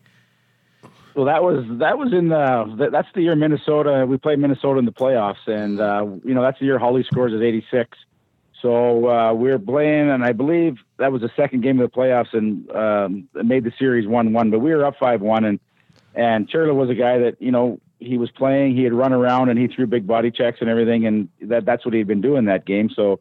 [1.16, 4.06] Well, that was that was in the that, that's the year Minnesota.
[4.08, 7.34] We played Minnesota in the playoffs, and uh, you know that's the year Hully scores
[7.34, 7.96] at eighty six.
[8.64, 11.96] So uh, we were playing, and I believe that was the second game of the
[11.96, 14.50] playoffs, and um, made the series one-one.
[14.50, 15.60] But we were up five-one, and
[16.16, 18.76] and Churla was a guy that you know he was playing.
[18.76, 21.86] He had run around and he threw big body checks and everything, and that that's
[21.86, 22.90] what he'd been doing that game.
[22.90, 23.20] So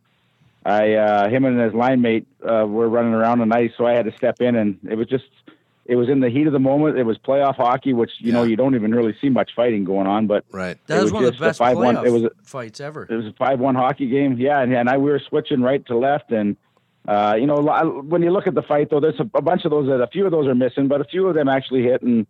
[0.65, 3.93] I, uh, him and his line mate uh, were running around the ice, so I
[3.93, 5.25] had to step in, and it was just,
[5.87, 6.97] it was in the heat of the moment.
[6.99, 10.07] It was playoff hockey, which you know you don't even really see much fighting going
[10.07, 10.79] on, but Right.
[10.87, 13.07] That was, was one of the best 5-1 playoff it was a- fights ever.
[13.11, 14.37] it was a five-one hockey game.
[14.39, 16.57] Yeah, and, and I we were switching right to left, and
[17.09, 17.61] uh, you know
[18.09, 20.07] when you look at the fight though, there's a, a bunch of those that a
[20.07, 22.27] few of those are missing, but a few of them actually hit, and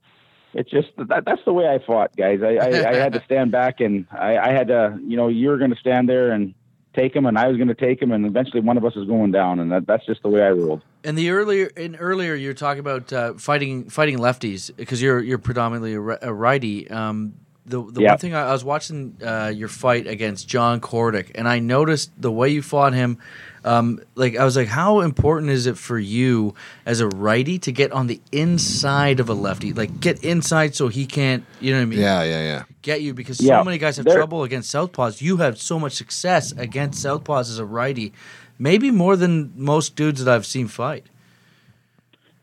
[0.54, 2.40] it's just that that's the way I fought, guys.
[2.42, 5.48] I, I, I had to stand back, and I, I had to, you know, you
[5.48, 6.54] were going to stand there and
[6.94, 9.06] take him, and I was going to take him, and eventually one of us is
[9.06, 10.82] going down, and that, that's just the way I rolled.
[11.04, 15.38] And the earlier, in earlier, you're talking about uh, fighting fighting lefties because you're you're
[15.38, 16.88] predominantly a, a righty.
[16.90, 17.34] Um,
[17.66, 18.10] the the Yeah.
[18.10, 22.10] one thing I, I was watching uh, your fight against John Kordic, and I noticed
[22.20, 23.18] the way you fought him.
[23.64, 27.70] Um, like I was like, how important is it for you as a righty to
[27.70, 31.78] get on the inside of a lefty, like get inside so he can't, you know
[31.78, 32.00] what I mean?
[32.00, 32.62] Yeah, yeah, yeah.
[32.82, 33.60] get you because Yeah.
[33.60, 35.20] so many guys have There- trouble against southpaws.
[35.22, 38.12] You have so much success against southpaws as a righty,
[38.58, 41.04] maybe more than most dudes that I've seen fight.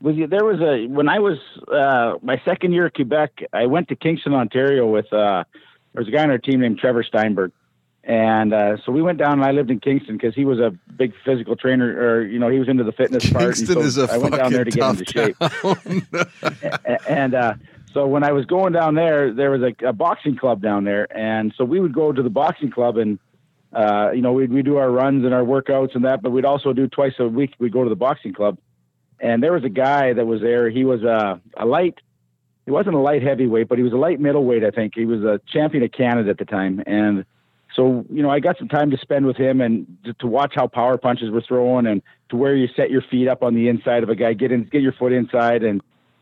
[0.01, 3.89] Was there was a when I was uh, my second year at Quebec, I went
[3.89, 5.43] to Kingston, Ontario with uh,
[5.93, 7.51] there was a guy on our team named Trevor Stienburg,
[8.05, 10.71] and uh, so we went down and I lived in Kingston because he was a
[10.95, 13.43] big physical trainer, or you know he was into the fitness part.
[13.43, 15.35] and Kingston so is a I went down there to get into shape,
[16.85, 17.55] A- and uh,
[17.93, 21.07] so when I was going down there, there was a, a boxing club down there,
[21.15, 23.19] and so we would go to the boxing club and.
[23.71, 26.43] Uh, you know, we'd, we do our runs and our workouts and that, but we'd
[26.43, 27.53] also do twice a week.
[27.59, 28.57] We'd go to the boxing club
[29.19, 30.69] and there was a guy that was there.
[30.69, 31.99] He was a, a light.
[32.65, 34.63] He wasn't a light heavyweight, but he was a light middleweight.
[34.63, 36.83] I think he was a champion of Canada at the time.
[36.85, 37.25] And
[37.75, 40.53] so, you know, I got some time to spend with him and to, to watch
[40.55, 43.67] how power punches were thrown and to where you set your feet up on the
[43.67, 45.81] inside of a guy, get in, get your foot inside and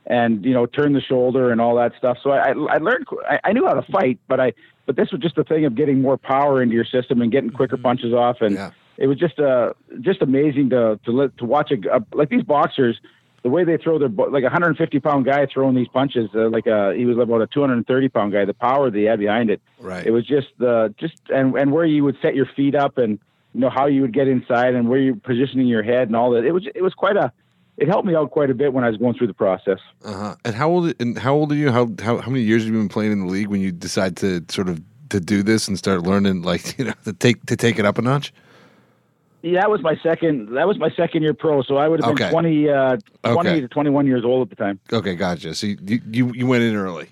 [0.09, 2.17] and you know turn the shoulder and all that stuff.
[2.23, 3.05] So I, I learned.
[3.29, 4.53] I, I knew how to fight, but I
[4.85, 7.49] but this was just a thing of getting more power into your system and getting
[7.49, 7.83] quicker mm-hmm.
[7.83, 8.71] punches off and Yeah.
[8.97, 12.43] It was just uh just amazing to to let, to watch a, a like these
[12.43, 12.99] boxers
[13.43, 16.67] the way they throw their like a 150 pound guy throwing these punches uh, like
[16.67, 19.61] a he was about a 230 pound guy the power that he had behind it
[19.79, 20.05] Right.
[20.05, 23.19] it was just uh just and and where you would set your feet up and
[23.53, 26.31] you know how you would get inside and where you're positioning your head and all
[26.31, 27.31] that it was it was quite a
[27.77, 29.77] it helped me out quite a bit when I was going through the process.
[30.03, 30.35] Uh-huh.
[30.43, 31.71] And how old and how old are you?
[31.71, 34.17] How how how many years have you been playing in the league when you decide
[34.17, 37.55] to sort of to do this and start learning like you know to take to
[37.55, 38.33] take it up a notch?
[39.43, 40.53] Yeah, that was my second.
[40.55, 41.61] That was my second year pro.
[41.61, 42.31] So I would have been Okay.
[42.31, 43.61] 20, uh, 20 Okay.
[43.61, 44.79] to 21 years old at the time.
[44.91, 45.53] Okay, gotcha.
[45.55, 45.77] So you
[46.11, 47.09] you, you went in early.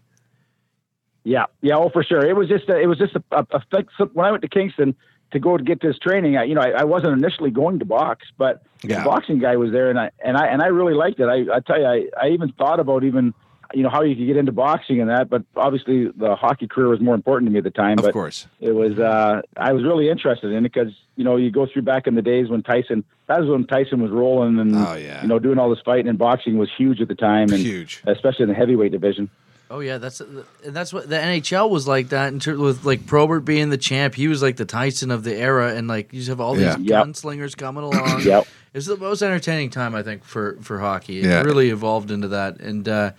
[1.24, 2.24] Yeah, yeah, oh for sure.
[2.26, 4.50] It was just a, it was just a, a, a fix- when I went to
[4.50, 4.96] Kingston
[5.32, 6.38] to go to get this training.
[6.38, 9.00] I, you know, I, I wasn't initially going to box, but Yeah.
[9.00, 11.26] the boxing guy was there, and I and I and I really liked it.
[11.28, 13.34] I, I tell you, I, I even thought about even
[13.74, 16.88] you know how you could get into boxing and that, but obviously the hockey career
[16.88, 17.98] was more important to me at the time.
[18.00, 18.48] Of but course.
[18.60, 21.82] it was uh, I was really interested in it because you know you go through
[21.84, 25.22] back in the days when Tyson that was when Tyson was rolling and Oh, yeah.
[25.22, 28.02] you know doing all this fighting and boxing was huge at the time and Huge.
[28.06, 29.30] especially in the heavyweight division.
[29.70, 33.06] Oh yeah, that's and that's what the NHL was like that in terms with like
[33.08, 34.14] Probert being the champ.
[34.14, 36.64] He was like the Tyson of the era, and like you just have all these
[36.66, 36.78] Yeah.
[36.78, 37.06] Yep.
[37.08, 38.22] gunslingers coming along.
[38.22, 38.48] Yep.
[38.76, 41.20] It's the most entertaining time I think for for hockey.
[41.20, 41.42] It Yeah.
[41.42, 43.12] really evolved into that, and uh,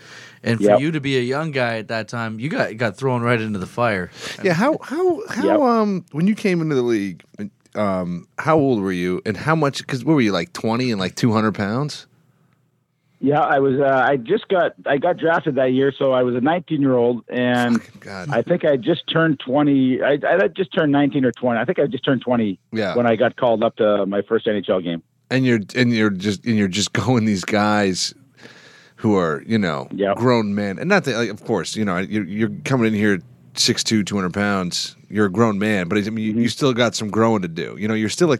[0.44, 0.80] and for Yep.
[0.80, 3.58] you to be a young guy at that time, you got got thrown right into
[3.58, 4.10] the fire.
[4.44, 4.52] Yeah.
[4.52, 5.60] How how how Yep.
[5.60, 7.24] um when you came into the league,
[7.74, 9.78] um how old were you and how much?
[9.78, 12.06] Because what were you like twenty and like two hundred pounds?
[13.20, 13.80] Yeah, I was.
[13.80, 14.74] Uh, I just got.
[14.84, 18.64] I got drafted that year, so I was a 19 year old, and I think
[18.64, 20.02] I just turned 20.
[20.02, 21.58] I, I just turned 19 or 20.
[21.58, 22.94] I think I just turned 20 Yeah.
[22.94, 25.02] when I got called up to my first NHL game.
[25.30, 28.14] and you're and you're just and you're just going these guys
[28.96, 30.16] who are you know Yep.
[30.16, 33.18] grown men and not that like, of course you know you're, you're coming in here
[33.54, 37.08] 6'2", 200 pounds you're a grown man but I mean you, you still got some
[37.10, 38.38] growing to do you know you're still a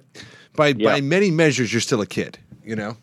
[0.55, 2.97] by by many measures you're still a kid you know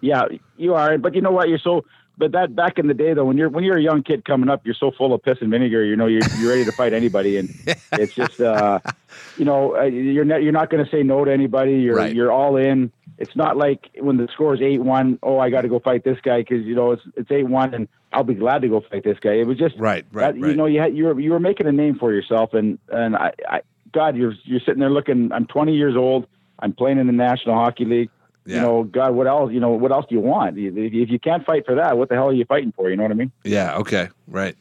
[0.00, 0.24] Yeah,
[0.56, 0.98] you are.
[0.98, 1.48] But you know what?
[1.48, 1.84] You're so.
[2.18, 4.48] But that back in the day, though, when you're when you're a young kid coming
[4.48, 5.84] up, you're so full of piss and vinegar.
[5.84, 7.54] You know, you're you're ready to fight anybody, and
[7.92, 8.78] it's just, uh,
[9.36, 11.72] you know, uh, you're not you're not going to say no to anybody.
[11.74, 12.14] You're Right.
[12.14, 12.90] you're all in.
[13.18, 15.18] It's not like when the score is eight one.
[15.22, 17.74] Oh, I got to go fight this guy because you know it's it's eight one,
[17.74, 19.34] and I'll be glad to go fight this guy.
[19.34, 20.50] It was just Right, right, that, right.
[20.50, 23.14] You know, you had, you were you were making a name for yourself, and and
[23.16, 23.60] I, I
[23.92, 25.32] God, you're you're sitting there looking.
[25.32, 26.26] I'm 20 years old.
[26.58, 28.10] I'm playing in the National Hockey League
[28.46, 28.56] Yeah.
[28.56, 29.52] you know, God, what else?
[29.52, 30.56] You know, what else do you want?
[30.58, 32.88] If if you can't fight for that, what the hell are you fighting for?
[32.90, 33.32] You know what I mean?
[33.44, 34.56] yeah okay right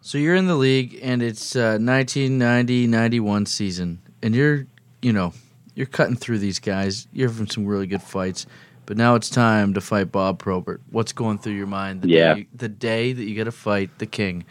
[0.00, 4.66] So you're in the league, and it's uh, 1990-91 season, and you're
[5.02, 5.32] you know
[5.74, 7.08] you're cutting through these guys.
[7.12, 8.46] You're having some really good fights,
[8.86, 10.80] but now it's time to fight Bob Probert.
[10.90, 12.02] What's going through your mind?
[12.02, 12.34] The Yeah.
[12.34, 14.44] day, the day that you got to fight the king.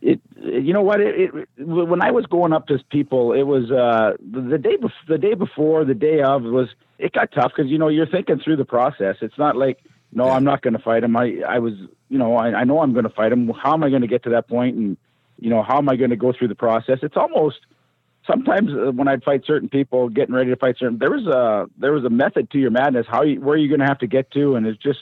[0.00, 3.70] It you know what it, it when I was going up to people it was
[3.70, 7.70] uh the, day bef- the day before the day of was it got tough because
[7.70, 9.16] you know you're thinking through the process.
[9.20, 9.78] It's not like
[10.12, 11.16] no I'm not going to fight him.
[11.16, 11.74] I I was
[12.08, 13.48] you know I, I know I'm going to fight him.
[13.48, 14.96] How am I going to get to that point and
[15.40, 16.98] you know how am I going to go through the process?
[17.02, 17.58] It's almost
[18.26, 21.66] sometimes uh, when I'd fight certain people getting ready to fight certain there was a
[21.78, 23.98] there was a method to your madness how you, where are you're going to have
[23.98, 25.00] to get to and it's just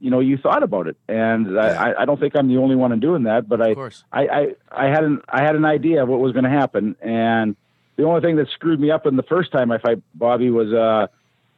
[0.00, 2.76] you know you thought about it and I, I- I don't think I'm the only
[2.76, 4.04] one in doing that but I, course.
[4.12, 6.96] I, I, I had an I had an idea of what was going to happen,
[7.00, 7.56] and
[7.96, 10.72] the only thing that screwed me up in the first time I fight Bobby was
[10.72, 11.06] uh,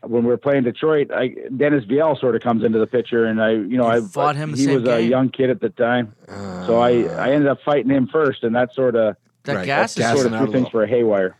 [0.06, 1.10] when we were playing Detroit.
[1.10, 4.08] I, Dennis Vial sort of comes into the picture, and I you know You I
[4.08, 6.14] fought him He same was a young kid at the time,
[6.66, 9.90] so I I ended up fighting him first, and that sort of That Right, gas
[9.92, 11.34] is that's sort of out threw things for a haywire.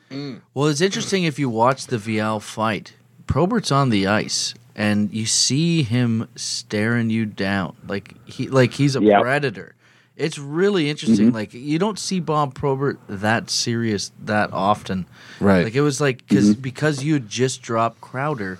[0.54, 2.94] Well, it's interesting if you watch the Vial fight.
[3.26, 8.94] Probert's on the ice, and you see him staring you down like he like he's
[8.94, 9.20] a Yeah.
[9.20, 9.74] predator.
[10.16, 11.28] It's really interesting.
[11.28, 11.34] Mm-hmm.
[11.34, 15.06] Like you don't see Bob Probert that serious that often.
[15.40, 15.64] Right.
[15.64, 16.60] Like it was like because mm-hmm.
[16.60, 18.58] because you had just dropped Crowder.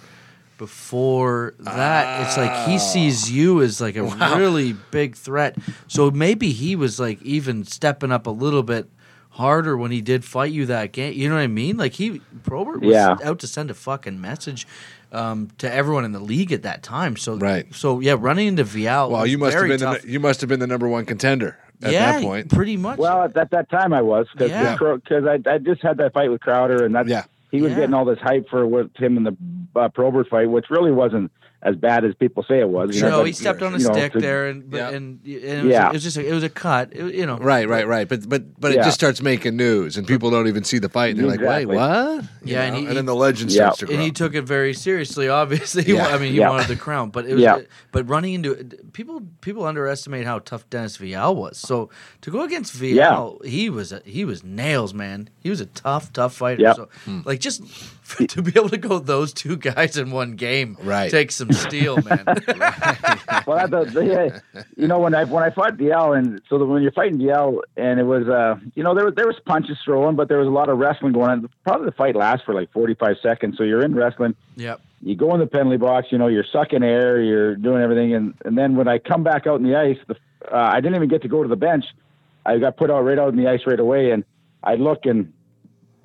[0.59, 2.79] Before that, it's like he ah.
[2.79, 4.05] sees you as like a
[4.39, 5.55] really big threat.
[5.87, 8.89] So maybe he was like even stepping up a little bit
[9.37, 11.13] harder when he did fight you that game.
[11.13, 11.77] You know what I mean?
[11.77, 13.17] Like he Probert was Yeah.
[13.23, 14.67] out to send a fucking message
[15.13, 17.17] um, to everyone in the league at that time.
[17.17, 17.73] So Right.
[17.75, 19.11] So yeah, running into Vial.
[19.11, 20.03] Well, was you must have been tough.
[20.03, 22.51] the, you must have been the number one contender at yeah, that point.
[22.51, 22.99] pretty much.
[22.99, 24.77] Well, at that, that time I was because Yeah.
[25.11, 27.25] I, I just had that fight with Crowder, and that Yeah.
[27.51, 27.81] he was Yeah.
[27.81, 29.37] getting all this hype for with him in the
[29.77, 31.31] uh, Probert fight, which really wasn't
[31.67, 32.95] as bad as people say it was.
[32.95, 34.77] You no, know, but, he stepped on a you know, stick to- there, and but,
[34.79, 34.89] Yeah.
[34.91, 35.89] and, and it, was, Yeah.
[35.89, 36.93] it was just a, it was a cut.
[36.93, 38.09] It- you know, Right, right, right.
[38.09, 41.11] But but but it just starts making news, and people don't even see the fight,
[41.17, 43.57] and they're like, "Wait, what?" You Yeah, and he- and then the legend Yeah.
[43.71, 43.95] starts to grow.
[43.95, 45.29] and he took it very seriously.
[45.43, 46.07] Obviously, He Yeah.
[46.09, 46.51] I mean, he Yeah.
[46.51, 47.43] wanted the crown, but it was.
[47.43, 47.61] Yeah.
[47.93, 48.55] But running into
[48.93, 51.59] people, people underestimate how tough Dennis Vial was.
[51.59, 51.91] So
[52.23, 53.51] to go against Vial, Yeah.
[53.51, 55.29] he was a, he was nails, man.
[55.41, 56.63] He was a tough, tough fighter.
[56.63, 56.77] Yep.
[56.77, 57.21] So hmm.
[57.25, 57.63] like just
[58.29, 61.11] to be able to go those two guys in one game, Right.
[61.11, 62.25] takes some steel, man.
[63.47, 66.83] well, the, the, you know, when I when I fought DL, and so that when
[66.83, 70.17] you're fighting DL, and it was, uh, you know, there was there was punches thrown,
[70.17, 71.49] but there was a lot of wrestling going on.
[71.65, 74.35] Probably the fight lasts for like 45 seconds, so you're in wrestling.
[74.57, 74.81] yep.
[75.03, 78.35] You go in the penalty box, you know, you're sucking air, you're doing everything, and
[78.45, 80.17] and then when I come back out in the ice, the,
[80.51, 81.85] uh, I didn't even get to go to the bench.
[82.45, 84.25] I got put out right out in the ice right away, and
[84.63, 85.33] I look and.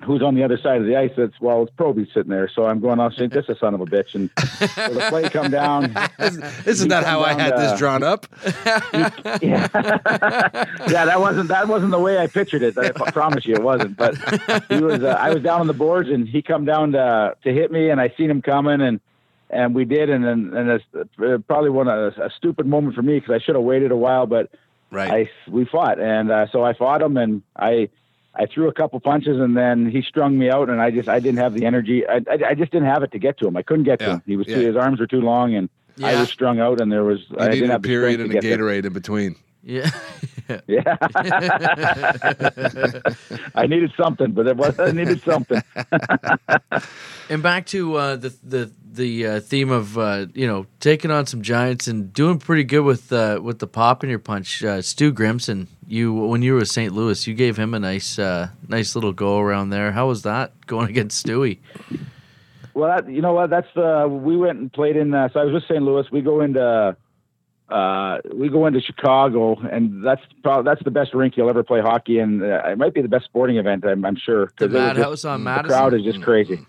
[0.04, 1.12] Who's on the other side of the ice?
[1.16, 2.48] It's well, it's Proby sitting there.
[2.52, 5.06] So I'm going off saying, "This is a son of a bitch." And so the
[5.08, 5.84] play come down.
[6.66, 8.26] Isn't that how I had down, this drawn up?
[9.42, 9.68] yeah,
[10.88, 12.76] yeah, that wasn't that wasn't the way I pictured it.
[12.76, 13.96] I promise you, it wasn't.
[13.96, 14.16] But
[14.68, 15.02] he was.
[15.02, 17.90] Uh, I was down on the boards, and he come down to to hit me,
[17.90, 19.00] and I seen him coming, and
[19.50, 20.84] and we did, and and, and it's
[21.20, 23.96] uh, probably one a, a stupid moment for me because I should have waited a
[23.96, 24.50] while, but
[24.90, 25.10] Right.
[25.10, 27.88] I we fought, and uh, so I fought him, and I.
[28.34, 31.20] I threw a couple punches and then he strung me out and I just I
[31.20, 33.56] didn't have the energy I, I, I just didn't have it to get to him
[33.56, 34.56] I couldn't get to him he was yeah.
[34.56, 35.68] too, his arms were too long and
[36.02, 38.30] I was strung out and there was you I need didn't a have period and
[38.30, 38.58] a to there.
[38.58, 39.36] Gatorade in between.
[39.62, 39.90] Yeah.
[40.66, 40.96] Yeah.
[43.54, 45.62] I needed something, but it was I needed something.
[47.30, 51.24] And back to uh, the the the uh, theme of uh, you know taking on
[51.24, 54.62] some giants and doing pretty good with uh, with the pop in your punch.
[54.62, 56.92] Uh, Stu Grimson, you when you were with St.
[56.94, 59.92] Louis, you gave him a nice uh, nice little go around there.
[59.92, 61.58] How was that going against Stewie?
[62.74, 63.50] Well, that, you know what?
[63.50, 65.12] That's the we went and played in.
[65.12, 65.82] Uh, so I was with St.
[65.82, 66.06] Louis.
[66.10, 66.96] We go into
[67.68, 71.80] uh, we go into Chicago, and that's probably that's the best rink you'll ever play
[71.80, 72.42] hockey in.
[72.42, 73.84] Uh, it might be the best sporting event.
[73.84, 75.68] I'm, I'm sure The it was just- Madhouse on the Madison.
[75.68, 76.66] crowd is just crazy.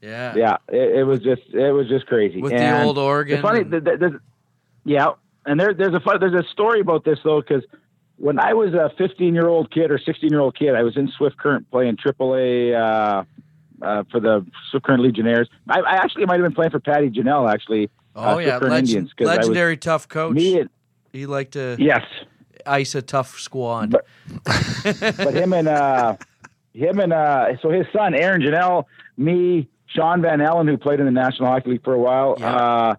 [0.00, 0.34] Yeah.
[0.34, 2.40] Yeah, it, it was just it was just crazy.
[2.40, 3.34] With And the old Oregon.
[3.36, 3.60] It's funny.
[3.60, 4.20] and- th- th- there's,
[4.84, 5.10] yeah,
[5.46, 7.62] and there, there's a fun, there's a story about this though, because
[8.22, 10.96] when I was a 15 year old kid or 16 year old kid, I was
[10.96, 13.24] in Swift Current playing AAA uh,
[13.84, 15.48] uh, for the Swift Current Legionnaires.
[15.68, 17.90] I, I actually might have been playing for Patty Janelle actually.
[18.14, 20.34] oh uh, yeah, legend, Indians, I was- legendary tough coach.
[20.34, 20.70] Me, and,
[21.12, 22.02] he liked to yes,
[22.64, 23.90] ice a tough squad.
[23.90, 24.06] But-
[24.84, 26.16] but him and uh,
[26.74, 28.84] him and uh, so his son Aaron Janelle,
[29.16, 32.54] me, Shaun Van Allen, who played in the National Hockey League for a while, Yeah.
[32.54, 32.94] uh,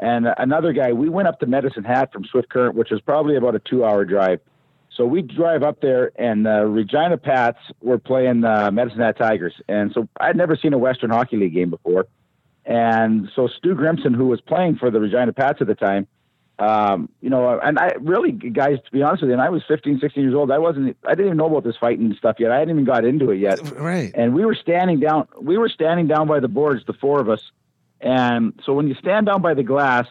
[0.00, 0.92] and another guy.
[0.92, 4.04] We went up to Medicine Hat from Swift Current, which was probably about a two-hour
[4.04, 4.40] drive.
[4.96, 9.54] So we drive up there, and uh, Regina Pats were playing uh, Medicine Hat Tigers,
[9.68, 12.06] and so I'd never seen a Western Hockey League game before.
[12.64, 16.06] And so Stu Grimson, who was playing for the Regina Pats at the time,
[16.58, 19.62] um, you know, and I really, guys, to be honest with you, and I was
[19.66, 20.52] 15, 16 years old.
[20.52, 22.52] I wasn't, I didn't even know about this fighting and stuff yet.
[22.52, 23.60] I hadn't even got into it yet.
[23.72, 24.12] Right.
[24.14, 27.28] And we were standing down, we were standing down by the boards, the four of
[27.28, 27.40] us.
[28.00, 30.06] And so when you stand down by the glass,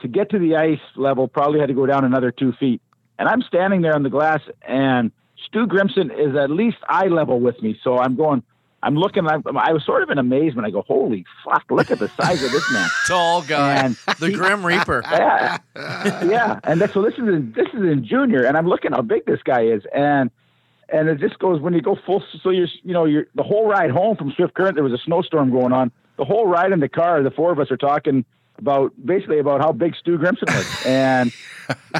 [0.00, 2.82] to get to the ice level, probably had to go down another two feet.
[3.18, 5.12] And I'm standing there on the glass, and
[5.46, 7.78] Stu Grimson is at least eye level with me.
[7.82, 8.42] So I'm going,
[8.82, 10.66] I'm looking, I, I was sort of in amazement.
[10.66, 12.88] I go, holy fuck, look at the size of this man.
[13.06, 15.02] Tall guy, And the Grim Reaper.
[15.10, 16.60] yeah, yeah.
[16.64, 19.26] And that, so this is in, this is in junior, and I'm looking how big
[19.26, 20.30] this guy is, and
[20.90, 22.22] and it just goes when you go full.
[22.42, 24.74] So you're you know you're the whole ride home from Swift Current.
[24.74, 25.90] There was a snowstorm going on.
[26.16, 28.24] The whole ride in the car, the four of us are talking
[28.58, 31.32] about basically about how big Stu Grimson was, and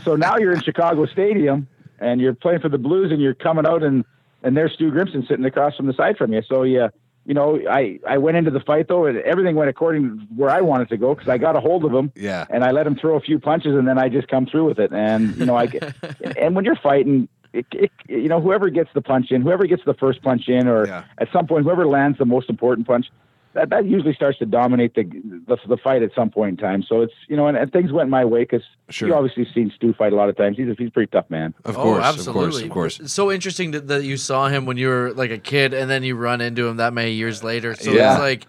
[0.03, 1.67] so now you're in Chicago Stadium
[1.99, 4.05] and you're playing for the Blues, and you're coming out and
[4.43, 6.43] and there's Stu Grimson sitting across from the side from you.
[6.49, 6.89] So yeah.
[7.27, 10.51] You know, I, I went into the fight though, and everything went according to where
[10.51, 12.45] I wanted to go because I got a hold of him Yeah.
[12.51, 14.79] and I let him throw a few punches, and then I just come through with
[14.79, 14.93] it.
[14.93, 15.69] And you know, I
[16.37, 19.83] and when you're fighting, it, it, you know, whoever gets the punch in, whoever gets
[19.87, 21.05] the first punch in, or Yeah.
[21.17, 23.07] at some point, whoever lands the most important punch,
[23.55, 25.05] that that usually starts to dominate the
[25.47, 26.83] the, the fight at some point in time.
[26.83, 29.09] So it's you know, and, and things went my way because Sure.
[29.09, 30.59] you obviously seen Stu fight a lot of times.
[30.59, 31.55] He's a, he's a pretty tough man.
[31.65, 32.05] Of oh, course.
[32.05, 32.43] absolutely.
[32.43, 32.63] Of course.
[32.65, 33.01] Of course.
[33.01, 35.91] It's so interesting that, that you saw him when you were like a kid, and
[35.91, 37.75] then you run into him that many years later.
[37.75, 38.13] So Yeah.
[38.13, 38.47] it's like,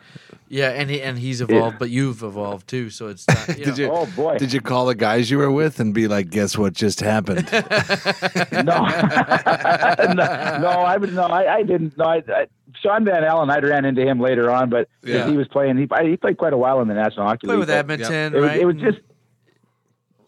[0.49, 2.89] yeah, and he and he's evolved, but you've evolved too.
[2.89, 5.51] So it's not, you Did you- Oh boy, Did you call the guys you were
[5.51, 7.49] with and be like, "Guess what just happened"?
[8.51, 8.83] no, no,
[10.13, 11.97] no, I no, I, I didn't.
[11.97, 12.47] No, I, I,
[12.81, 15.27] Shaun Van Allen, I ran into him later on, but Yeah.
[15.29, 15.77] he was playing.
[15.77, 17.59] He he played quite a while in the National Hockey play League.
[17.59, 18.59] with but Edmonton, It was, right?
[18.61, 18.97] it was just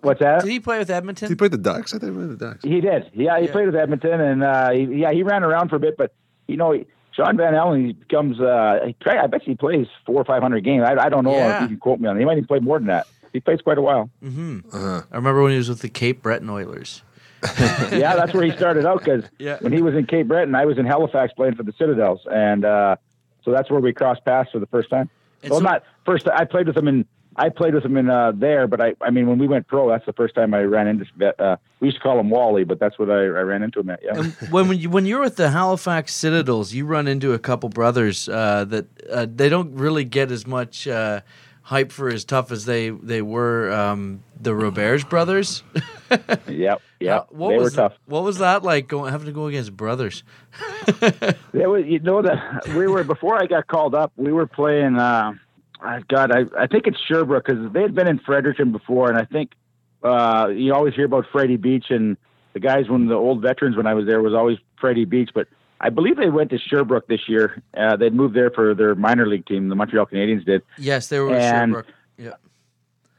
[0.01, 0.43] what's that?
[0.43, 1.27] Did he play with Edmonton?
[1.27, 1.93] Did he play the Ducks?
[1.93, 2.63] I think he played the Ducks.
[2.63, 3.09] He did.
[3.13, 3.51] Yeah, he Yeah.
[3.51, 5.97] played with Edmonton, and uh, he, yeah, he ran around for a bit.
[5.97, 6.13] But
[6.47, 8.39] you know, Shaun Van Allen, he becomes.
[8.39, 10.83] Uh, he I bet he plays four or five hundred games.
[10.87, 11.55] I, I don't know Yeah.
[11.57, 12.15] if you can quote me on.
[12.17, 12.19] it.
[12.19, 13.07] He might even play more than that.
[13.33, 14.09] He plays quite a while.
[14.21, 15.01] hmm Uh-huh.
[15.11, 17.03] I remember when he was with the Cape Breton Oilers.
[17.91, 19.57] yeah, that's where he started out because Yeah.
[19.61, 22.65] when he was in Cape Breton, I was in Halifax playing for the Citadels, and
[22.65, 22.95] uh,
[23.43, 25.09] so that's where we crossed paths for the first time.
[25.43, 26.27] And well, so- not first.
[26.27, 27.05] I played with him in.
[27.39, 29.87] I played with him in uh, there, but I, I mean, when we went pro,
[29.89, 31.05] that's the first time I ran into.
[31.39, 33.91] Uh, we used to call him Wally, but that's what I, I ran into him
[33.91, 33.99] at.
[34.03, 34.17] Yeah.
[34.17, 37.69] And when when you when you're with the Halifax Citadels, you run into a couple
[37.69, 41.21] brothers uh, that uh, they don't really get as much uh,
[41.67, 45.63] hype for as tough as they they were um, the Roberge brothers.
[46.47, 47.27] Yep, yep.
[47.31, 47.97] what they was were tough.
[48.05, 50.23] what was that like going having to go against brothers?
[51.51, 54.13] Were, you know that we were before I got called up.
[54.15, 54.95] We were playing.
[54.95, 55.33] Uh,
[55.81, 59.17] I God, I I think it's Sherbrooke because they had been in Fredericton before, and
[59.17, 59.51] I think
[60.01, 62.15] uh, you always hear about Freddie Beach and
[62.53, 65.49] the guys when the old veterans when I was there was always Freddie Beach, but
[65.79, 67.61] I believe they went to Sherbrooke this year.
[67.75, 69.69] Uh, they'd moved there for their minor league team.
[69.69, 70.63] The Montreal Canadiens did.
[70.77, 71.93] Yes, they were And- Sherbrooke.
[72.17, 72.31] Yeah.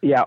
[0.03, 0.25] Yeah.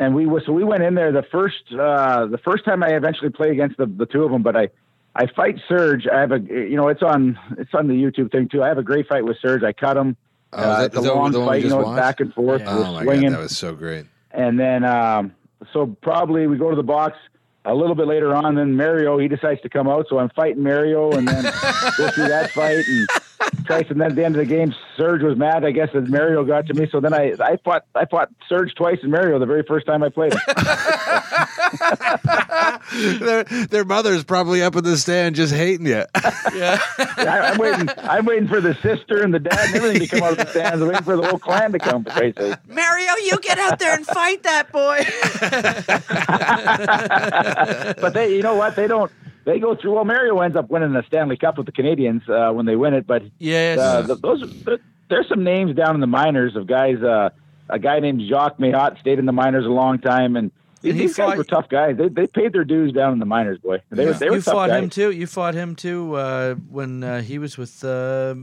[0.00, 2.90] And we was so we went in there the first uh the first time I
[2.90, 4.68] eventually played against the, the two of them, but I
[5.16, 6.06] I fight Serge.
[6.06, 8.62] I have a you know it's on it's on the YouTube thing too.
[8.62, 9.62] I have a great fight with Serge.
[9.64, 10.16] I cut him.
[10.52, 11.96] Oh, is uh, that- it's a long the one we fight, you know, watched?
[11.96, 12.62] back and forth.
[12.62, 12.76] Yeah.
[12.78, 14.06] Oh my swinging, god, that was so great.
[14.30, 15.32] and then um,
[15.72, 17.16] so probably we go to the box
[17.68, 18.54] a little bit later on.
[18.56, 21.42] Then Mario he decides to come out, so I'm fighting Mario, and then
[21.96, 23.08] go through that fight and.
[23.66, 25.64] Twice, and then at the end of the game, Serge was mad.
[25.64, 26.88] I guess that Mario got to me.
[26.90, 30.02] So then I, I fought, I fought Serge twice and Mario the very first time
[30.02, 30.40] I played him.
[33.20, 36.04] their their mother's probably up in the stand just hating you.
[36.54, 36.80] Yeah.
[36.98, 37.88] I, I'm waiting.
[37.98, 40.46] I'm waiting for the sister and the dad and everything to come out of the
[40.46, 40.80] stands.
[40.82, 42.04] I'm waiting for the whole clan to come.
[42.04, 42.56] For Christ's sake.
[42.68, 45.04] Mario, you get out there and fight that boy.
[48.00, 48.76] But they, you know what?
[48.76, 49.10] They don't.
[49.44, 49.94] They go through.
[49.94, 52.94] Well, Mario ends up winning the Stanley Cup with the Canadiens uh, when they win
[52.94, 53.06] it.
[53.06, 53.78] But yes.
[53.78, 57.02] uh, th those th- there's some names down in the minors of guys.
[57.02, 57.30] Uh,
[57.68, 60.50] a guy named Jacques Mailhot stayed in the minors a long time, and
[60.82, 61.96] these, And he these guys fought- were tough guys.
[61.96, 63.82] They they paid their dues down in the minors, boy.
[63.90, 64.18] They were Yeah.
[64.18, 64.82] they were you tough fought guys.
[64.84, 65.10] him too.
[65.10, 68.34] You fought him too uh, when uh, he was with uh,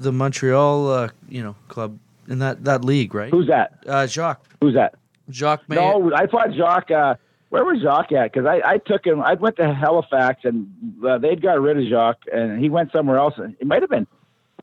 [0.00, 1.98] the Montreal, uh, you know, club
[2.28, 3.30] in that, that league, right?
[3.30, 3.78] Who's that?
[3.86, 4.44] Uh, Jacques.
[4.60, 4.94] Who's that?
[5.30, 5.76] Jacques May.
[5.76, 6.90] No, I fought Jacques.
[6.90, 7.14] Uh,
[7.50, 8.32] where was Jacques at?
[8.32, 9.20] Because I, I took him.
[9.20, 10.66] I went to Halifax, and
[11.06, 13.34] uh, they'd got rid of Jacques, and he went somewhere else.
[13.36, 14.06] And It might have been.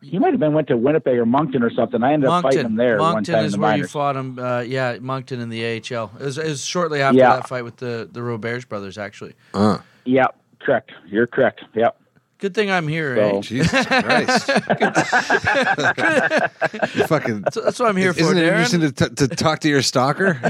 [0.01, 2.01] He might have been went to Winnipeg or Moncton or something.
[2.03, 2.75] I ended up fighting him Moncton.
[2.77, 4.39] there one Moncton time in is the where you fought him.
[4.39, 6.11] Uh, yeah, Moncton in the AHL.
[6.19, 7.35] It was, it was shortly after Yeah.
[7.35, 9.33] that fight with the the Roberge brothers, actually.
[9.53, 10.27] Uh, Yeah,
[10.61, 10.91] correct.
[11.07, 11.61] You're correct.
[11.75, 11.98] Yep.
[12.39, 13.41] Good thing I'm here, So- eh?
[13.41, 14.47] Jesus Christ!
[16.95, 17.43] you fucking.
[17.51, 18.53] So that's what I'm here for, Isn't it Darin.
[18.61, 20.39] interesting to, t- to talk to your stalker?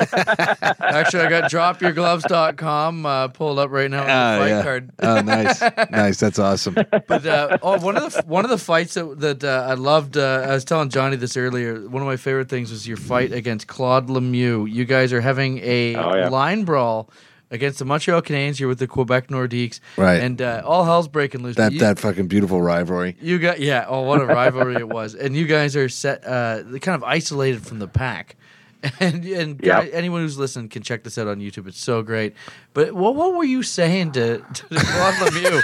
[0.00, 4.62] Actually, I got dropyourgloves.com uh, pulled up right now with the Ah, fight yeah.
[4.62, 4.90] card.
[5.00, 5.60] Oh, nice,
[5.90, 6.20] nice.
[6.20, 6.74] That's awesome.
[6.74, 10.16] But uh, oh, one of the one of the fights that that uh, I loved.
[10.16, 11.86] Uh, I was telling Johnny this earlier.
[11.88, 14.70] One of my favorite things was your fight against Claude Lemieux.
[14.70, 16.28] You guys are having a Oh, yeah.
[16.30, 17.10] line brawl
[17.52, 18.58] against the Montreal Canadiens.
[18.58, 20.20] You're with the Quebec Nordiques, Right.
[20.20, 21.54] And uh, all hell's breaking loose.
[21.56, 23.16] That You- that fucking beautiful rivalry.
[23.20, 23.84] You got yeah.
[23.86, 25.14] Oh, what a rivalry it was!
[25.14, 28.34] And you guys are set, uh, kind of isolated from the pack.
[28.98, 29.90] And and guy, Yep.
[29.94, 31.68] anyone who's listening can check this out on YouTube.
[31.68, 32.34] It's so great.
[32.74, 35.62] But what what were you saying to to Claude Lemieux?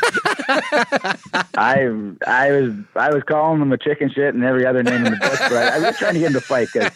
[1.56, 1.88] I
[2.26, 5.18] I was I was calling him a chicken shit and every other name in the
[5.18, 6.90] book, but I, I was trying to get him to fight because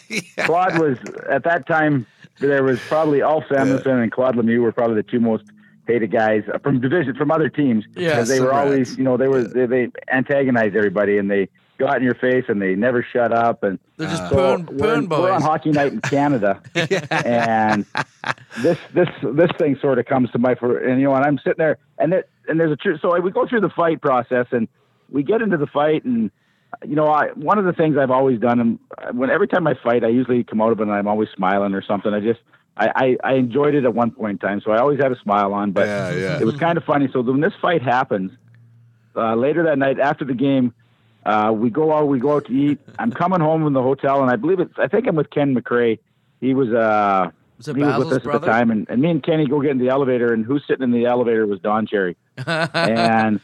[0.45, 0.97] Claude was
[1.29, 2.05] at that time
[2.39, 5.45] there was probably Ulf Samuelsson and Claude Lemieux were probably the two most
[5.87, 7.85] hated guys uh, from division from other teams.
[7.95, 11.29] Yeah, because they some were always you know they were they, they antagonized everybody and
[11.29, 14.57] they got in your face and they never shut up and They're just uh, so
[14.63, 16.61] poon, we're, we're on hockey night in Canada,
[17.25, 17.85] and
[18.61, 21.37] this this this thing sort of comes to my for and you know and I'm
[21.37, 22.99] sitting there and it and there's a truth.
[23.01, 24.67] So we go through the fight process and
[25.09, 26.31] we get into the fight and
[26.85, 28.79] you know I one of the things I've always done and
[29.17, 31.73] when every time I fight I usually come out of it and I'm always smiling
[31.73, 32.13] or something.
[32.13, 32.39] I just
[32.75, 35.19] I, I, I enjoyed it at one point in time, so I always had a
[35.19, 35.71] smile on.
[35.73, 36.39] But Yeah, yeah.
[36.39, 37.07] it was kind of funny.
[37.13, 38.31] So when this fight happens,
[39.15, 40.73] uh, later that night after the game,
[41.23, 42.07] uh, we go out.
[42.07, 42.79] We go out to eat.
[42.97, 44.73] I'm coming home from the hotel, and I believe it's.
[44.79, 45.99] I think I'm with Ken McRae.
[46.41, 46.69] He was.
[46.69, 48.37] Uh, Was it he was with us brother?
[48.37, 50.63] at the time, and, and me and Kenny go get in the elevator, and who's
[50.67, 52.17] sitting in the elevator was Don Cherry.
[52.47, 53.39] and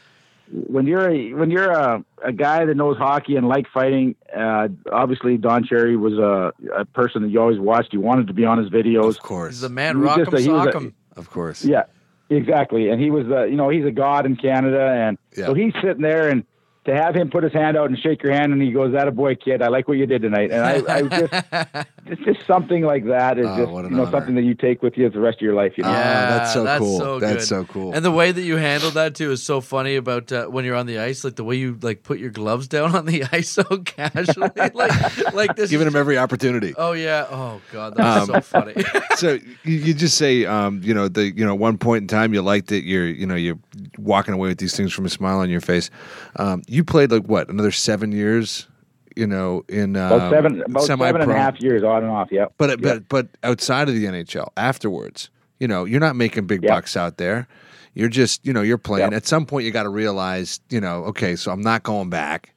[0.52, 4.68] when you're a, when you're a, a guy that knows hockey and like fighting, uh,
[4.90, 7.92] obviously Don Cherry was a, a person that you always watched.
[7.92, 9.10] You wanted to be on his videos.
[9.10, 9.96] Of course, He's the man.
[9.96, 11.64] He was Rock just 'em, a- he was a- of course.
[11.64, 11.84] Yeah,
[12.30, 12.88] exactly.
[12.88, 15.46] And he was, uh, you know, he's a god in Canada, and Yeah.
[15.46, 16.44] so he's sitting there, and
[16.86, 19.06] to have him put his hand out and shake your hand, and he goes, "That
[19.06, 19.60] a boy, kid.
[19.60, 23.38] I like what you did tonight." And I, I just, it's just something like that
[23.38, 24.10] is Oh, just, you know, honor.
[24.10, 25.74] something that you take with you the rest of your life.
[25.76, 25.90] You know.
[25.90, 26.98] Ah, Yeah, that's so cool.
[26.98, 27.92] So That's so cool.
[27.94, 29.96] And the way that you handled that too is so funny.
[29.96, 32.66] About uh, when you're on the ice, like the way you like put your gloves
[32.66, 35.70] down on the ice so casually, like like this.
[35.70, 36.72] Giving him every opportunity.
[36.78, 37.26] Oh yeah.
[37.30, 38.74] Oh god, that's Um, so funny.
[39.16, 39.32] so
[39.64, 42.40] you, you just say, um, you know, the you know, one point in time you
[42.40, 42.84] liked it.
[42.84, 43.58] You're, you know, you're
[43.98, 45.90] walking away with these things from a smile on your face.
[46.36, 48.68] Um, you played like what another seven years,
[49.16, 51.34] you know, in uh, about seven, about seven and semi-pro.
[51.34, 52.28] a half years on and off.
[52.30, 52.46] Yeah.
[52.58, 52.76] But Yeah.
[52.94, 56.74] but but outside of the NHL, afterwards, you know, you're not making big Yeah.
[56.74, 57.48] bucks out there.
[57.94, 59.10] You're just, you know, you're playing.
[59.10, 59.16] Yeah.
[59.16, 62.54] At some point, you got to realize, you know, okay, so I'm not going back.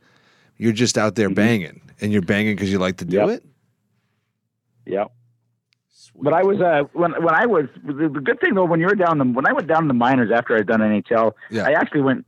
[0.57, 1.35] You're just out there Mhm.
[1.35, 3.29] banging, and you're banging because you like to do Yep.
[3.29, 3.43] it.
[4.85, 5.05] yeah.
[6.21, 8.85] But I was uh, when when I was the, the good thing though when you
[8.85, 11.63] were down the when I went down the minors after I'd done NHL, Yeah.
[11.63, 12.25] I actually went.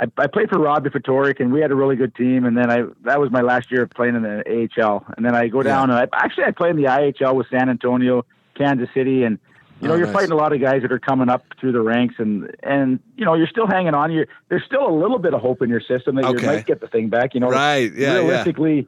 [0.00, 2.44] I, I played for Robbie Ftorek and we had a really good team.
[2.44, 5.04] And then I that was my last year of playing in the AHL.
[5.16, 7.68] And then I go down and I actually I played in the IHL with San
[7.68, 8.24] Antonio,
[8.54, 9.38] Kansas City, and
[9.80, 10.14] you know Oh, you're nice.
[10.14, 13.24] fighting a lot of guys that are coming up through the ranks and and you
[13.24, 14.12] know you're still hanging on.
[14.12, 16.42] You there's still a little bit of hope in your system that Okay.
[16.42, 17.34] you might get the thing back.
[17.34, 17.92] You know, Right?
[17.92, 18.12] Yeah.
[18.12, 18.18] Yeah.
[18.20, 18.86] realistically,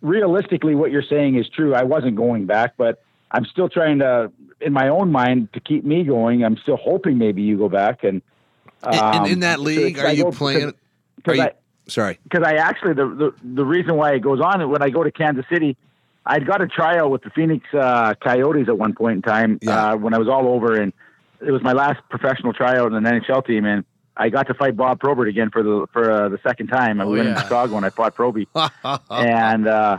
[0.00, 1.74] realistically, what you're saying is true.
[1.74, 5.84] I wasn't going back, but I'm still trying to, in my own mind, to keep
[5.84, 6.44] me going.
[6.44, 8.20] I'm still hoping maybe you go back and.
[8.82, 10.72] Um, in that league, are you playing?
[11.26, 11.42] Are you?
[11.42, 11.52] I,
[11.88, 12.18] Sorry.
[12.24, 15.10] because I actually the, the the reason why it goes on when I go to
[15.10, 15.76] Kansas City,
[16.26, 19.92] I'd got a tryout with the Phoenix uh, Coyotes at one point in time Yeah.
[19.92, 20.92] uh, when I was all over, and
[21.44, 23.84] it was my last professional tryout in an NHL team, and
[24.16, 27.00] I got to fight Bob Probert again for the for uh, the second time.
[27.00, 27.36] I Oh, was in.
[27.36, 28.46] Chicago and I fought Proby,
[29.10, 29.98] and uh,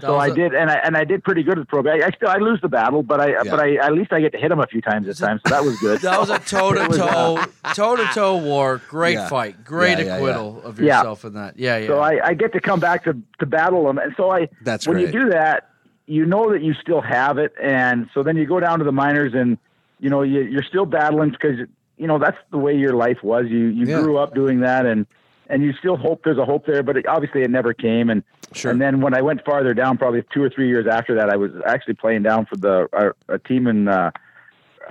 [0.00, 2.02] so I a- did, and I and I did pretty good with Proby.
[2.02, 4.32] I, I still I lose the battle, but I but I at least I get
[4.32, 6.00] to hit him a few times this time, so that was good.
[6.06, 7.44] That was a toe to toe,
[7.74, 8.80] toe to toe war.
[8.88, 9.28] Great Yeah.
[9.28, 9.64] fight.
[9.64, 10.98] Great Yeah, yeah, acquittal of Yeah.
[10.98, 11.58] yourself in that.
[11.58, 11.86] Yeah, yeah.
[11.88, 13.98] So I, I get to come back to, to battle them.
[13.98, 15.12] And so I, That's when great.
[15.14, 15.70] you do that,
[16.06, 17.52] you know that you still have it.
[17.60, 19.58] And so then you go down to the minors and,
[19.98, 21.58] you know, you, you're still battling because,
[21.96, 23.46] you know, that's the way your life was.
[23.48, 24.02] You, you Yeah.
[24.02, 25.06] grew up doing that and,
[25.48, 28.10] and you still hope there's a hope there, but it, obviously it never came.
[28.10, 28.22] And,
[28.52, 28.70] Sure.
[28.70, 31.36] and then when I went farther down, probably two or three years after that, I
[31.36, 34.12] was actually playing down for the, uh, a team in, uh,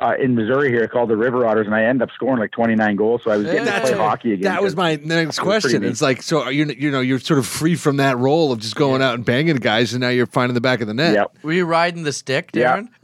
[0.02, 2.98] uh, in Missouri here called the River Otters, and I ended up scoring like 29
[2.98, 3.22] goals.
[3.24, 4.52] So I was getting to That's play hockey again.
[4.52, 5.86] That was my next question.
[5.86, 8.60] It's like, so are you, you know, you're sort of free from that role of
[8.60, 11.14] just going out and banging guys, and now you're finding the back of the net.
[11.14, 11.38] Yep.
[11.44, 12.82] Were you riding the stick, Yeah.
[12.82, 12.90] Darin?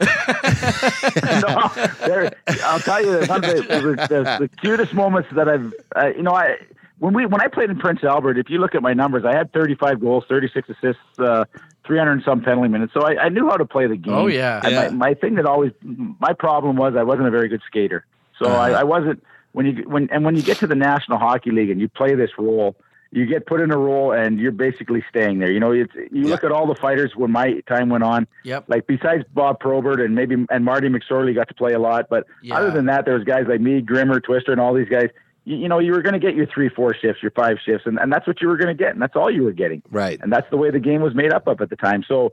[1.42, 1.70] no,
[2.06, 2.32] there,
[2.64, 6.58] I'll tell you, the, the, the, the cutest moments that I've, uh, you know, I
[7.02, 9.34] when we when I played in Prince Albert, if you look at my numbers, I
[9.36, 11.44] had 35 goals, 36 assists, uh,
[11.86, 12.92] 300 and some penalty minutes.
[12.94, 14.14] So I, I knew how to play the game.
[14.14, 14.60] Oh, yeah.
[14.62, 14.88] I- Yeah.
[14.90, 18.06] My, my thing that always, my problem was I wasn't a very good skater.
[18.38, 18.56] So Uh-huh.
[18.60, 19.22] I, I wasn't.
[19.52, 22.14] when you when and when you get to the National Hockey League and you play
[22.14, 22.76] this role,
[23.10, 25.50] you get put in a role and you're basically staying there.
[25.50, 28.26] You know, it's you look at all the fighters when my time went on.
[28.44, 28.66] Yep.
[28.68, 32.26] Like besides Bob Probert and maybe and Marty McSorley got to play a lot, but
[32.42, 32.56] Yeah.
[32.58, 35.10] other than that, there was guys like me, Grimmer, Twister, and all these guys.
[35.44, 37.86] You, you know, you were going to get your three, four shifts, your five shifts,
[37.86, 39.82] and, and that's what you were going to get, and that's all you were getting
[39.90, 40.20] Right.
[40.22, 42.04] and that's the way the game was made up of at the time.
[42.06, 42.32] So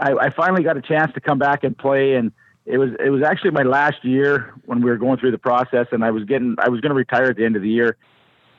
[0.00, 2.32] I, I finally got a chance to come back and play, and
[2.66, 5.86] it was it was actually my last year when we were going through the process,
[5.92, 7.96] and I was getting I was going to retire at the end of the year,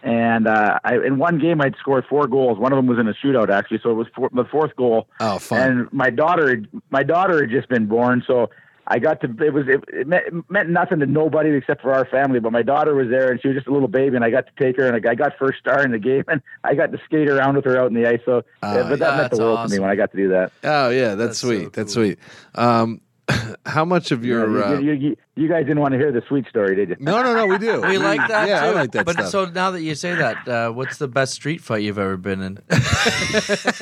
[0.02, 2.58] and uh, I, in one game I'd scored four goals.
[2.58, 5.08] One of them was in a shootout actually, so it was four, the fourth goal.
[5.20, 5.62] Oh, fun.
[5.62, 8.50] And my daughter, my daughter had just been born, so
[8.92, 9.28] I got to.
[9.44, 12.40] It was it, it, meant, it meant nothing to nobody except for our family.
[12.40, 14.48] But my daughter was there, and she was just a little baby, and I got
[14.48, 16.92] to take her, and I, I got first star in the game, and I got
[16.92, 18.22] to skate around with her out in the ice.
[18.26, 20.52] So, Oh, but that meant the world to me when I got to do that.
[20.64, 21.74] oh yeah, that's, That's so sweet.
[21.74, 22.20] That's sweet.
[22.56, 23.02] Um,
[23.66, 24.50] how much of your?
[24.50, 26.96] you, uh, you, you, you guys didn't want to hear the sweet story, did you?
[27.00, 27.46] no, no, no.
[27.48, 27.82] We do.
[27.82, 28.66] We like that Yeah, too.
[28.68, 29.30] I like that but stuff.
[29.30, 32.42] so now that you say that, uh, what's the best street fight you've ever been
[32.42, 32.60] in?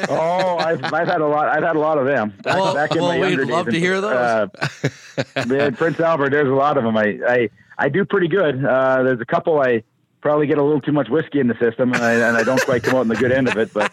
[0.09, 1.49] oh, I've, I've had a lot.
[1.49, 2.33] I've had a lot of them.
[2.43, 3.73] Back, Well- back in well, my we'd love days.
[3.75, 4.13] to hear those.
[4.13, 6.97] Uh, man, Prince Albert, there's a lot of them.
[6.97, 8.63] I, I, I do pretty good.
[8.63, 9.83] Uh, there's a couple I
[10.21, 12.61] probably get a little too much whiskey in the system, and I, and I don't
[12.65, 13.71] quite come out on the good end of it.
[13.73, 13.91] But,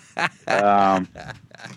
[0.48, 1.06] um,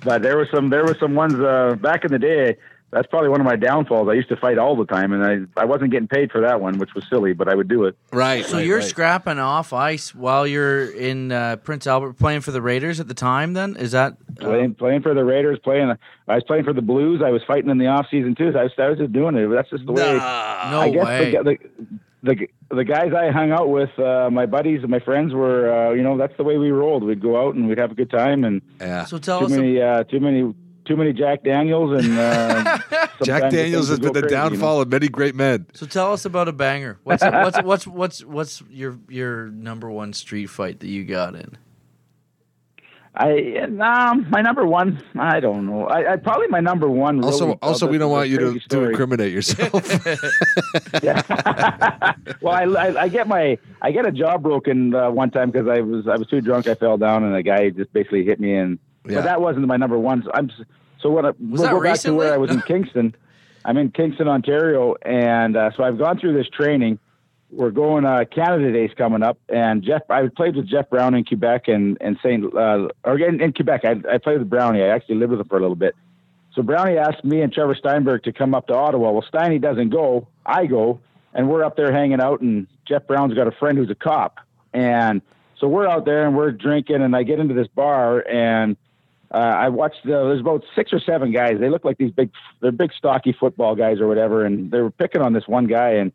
[0.03, 2.57] but there was some, there were some ones uh, back in the day.
[2.89, 4.07] That's probably one of my downfalls.
[4.09, 6.61] I used to fight all the time, and I, I wasn't getting paid for that
[6.61, 7.97] one, which was silly, but I would do it.
[8.13, 8.45] right.
[8.45, 8.87] So right, you're right.
[8.87, 13.13] scrapping off ice while you're in uh, Prince Albert playing for the Raiders at the
[13.13, 13.53] time.
[13.53, 15.91] Then is that uh, playing playing for the Raiders, playing.
[16.29, 17.21] I was playing for the Blues.
[17.25, 18.51] I was fighting in the off season too.
[18.53, 19.47] So I was, I was just doing it.
[19.49, 20.15] That's just the way.
[20.17, 20.71] Nah.
[20.71, 21.31] no I guess way?
[21.31, 21.57] the, the
[22.23, 25.93] the the guys I hung out with, uh, my buddies and my friends were, uh,
[25.93, 27.03] you know, that's the way we rolled.
[27.03, 29.05] We'd go out and we'd have a good time, and Yeah.
[29.05, 29.51] so tell too us.
[29.51, 30.53] many, uh, too many,
[30.87, 32.77] too many Jack Daniels, and uh,
[33.23, 34.49] Jack Daniels has been the would go crazy, you know?
[34.49, 35.67] downfall of many great men.
[35.73, 36.99] So tell us about a banger.
[37.03, 41.57] What's what's what's what's what's your your number one street fight that you got in?
[43.19, 45.03] I nah, my number one.
[45.17, 45.87] I don't know.
[45.87, 47.23] I, I probably my number one.
[47.23, 49.73] Also, really, also, uh, we don't want you to, to incriminate yourself.
[52.41, 55.67] Well, I, I, I get my I get a jaw broken uh, one time because
[55.67, 56.67] I was I was too drunk.
[56.67, 58.55] I fell down and a guy just basically hit me.
[58.55, 59.15] And Yeah.
[59.17, 60.23] but that wasn't my number one.
[60.23, 60.51] So I'm
[61.01, 62.33] so when I, we'll that go back to where?
[62.33, 63.15] I was in Kingston.
[63.65, 66.99] I'm in Kingston, Ontario, and uh, so I've gone through this training.
[67.51, 70.01] We're going uh, Canada Days coming up, and Jeff.
[70.09, 73.81] I played with Jeff Brown in Quebec and and Saint uh, or in, in Quebec.
[73.83, 74.81] I, I played with Brownie.
[74.81, 75.95] I actually lived with him for a little bit.
[76.53, 79.11] So Brownie asked me and Trevor Stienburg to come up to Ottawa.
[79.11, 80.27] Well, Steiny doesn't go.
[80.45, 80.99] I go,
[81.33, 82.41] and we're up there hanging out.
[82.41, 84.39] And Jeff Brown's got a friend who's a cop,
[84.73, 85.21] and
[85.59, 87.01] so we're out there and we're drinking.
[87.01, 88.75] And I get into this bar, and
[89.31, 90.03] uh, I watched.
[90.03, 91.59] The, there's about six or seven guys.
[91.59, 94.45] They look like these big, they're big, stocky football guys or whatever.
[94.45, 96.11] And they were picking on this one guy, and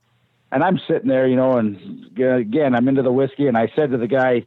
[0.51, 3.91] and I'm sitting there, you know, and again, I'm into the whiskey, and I said
[3.91, 4.45] to the guy,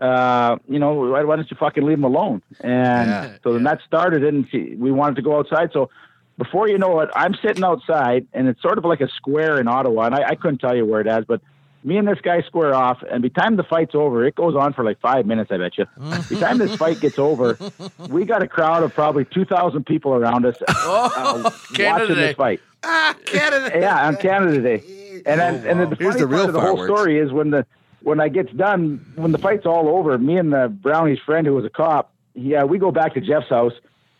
[0.00, 2.42] uh, you know, why, why don't you fucking leave him alone?
[2.60, 5.70] And Yeah, so then that started, and she, we wanted to go outside.
[5.72, 5.90] So
[6.38, 9.66] before you know it, I'm sitting outside, and it's sort of like a square in
[9.66, 11.40] Ottawa, and I, I couldn't tell you where it is, but
[11.88, 14.54] me and this guy square off, and by the time the fight's over, it goes
[14.54, 15.86] on for like five minutes, I bet you.
[15.96, 17.58] by the time this fight gets over,
[18.10, 21.12] we got a crowd of probably 2,000 people around us Oh,
[21.46, 22.26] uh, Canada watching Day.
[22.26, 22.60] this fight.
[22.84, 23.78] ah, Canada.
[23.80, 24.82] Yeah, on Canada Day.
[25.26, 27.00] And then, and then the funny the real part of the whole fireworks.
[27.00, 27.66] story is when the
[28.02, 31.54] when I gets done, when the fight's all over, me and the Brownie's friend who
[31.54, 33.72] was a cop, yeah, we go back to Jeff's house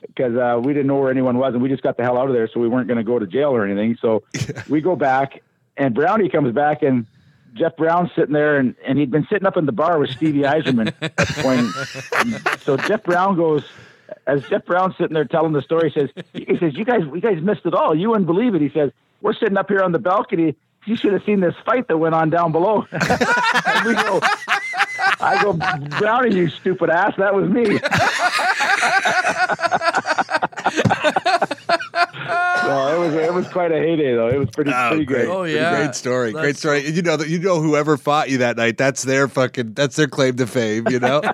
[0.06, 2.26] because uh, we didn't know where anyone was, and we just got the hell out
[2.28, 3.96] of there, so we weren't going to go to jail or anything.
[4.00, 4.24] So
[4.68, 5.42] we go back,
[5.76, 7.06] and Brownie comes back, and
[7.54, 10.40] Jeff Brown sitting there, and, and he'd been sitting up in the bar with Stevie
[10.40, 12.58] Yzerman at the point.
[12.62, 13.64] So Jeff Brown goes,
[14.26, 17.20] as Jeff Brown's sitting there telling the story, he says, he says, you guys, you
[17.20, 17.94] guys missed it all.
[17.94, 18.60] You wouldn't believe it.
[18.60, 18.90] He says,
[19.22, 20.54] we're sitting up here on the balcony.
[20.84, 22.86] You should have seen this fight that went on down below.
[23.86, 24.20] We go,
[25.20, 25.52] I go,
[25.98, 27.14] Brownie, you stupid ass.
[27.16, 27.78] That was me.
[32.68, 34.28] so it was it was quite a heyday though.
[34.28, 35.26] It was pretty Oh, pretty great.
[35.26, 35.28] great.
[35.28, 35.76] Oh, Pretty yeah.
[35.76, 36.32] Great story.
[36.32, 36.86] Great story.
[36.86, 39.96] And you know that you know whoever fought you that night, that's their fucking that's
[39.96, 41.22] their claim to fame, you know?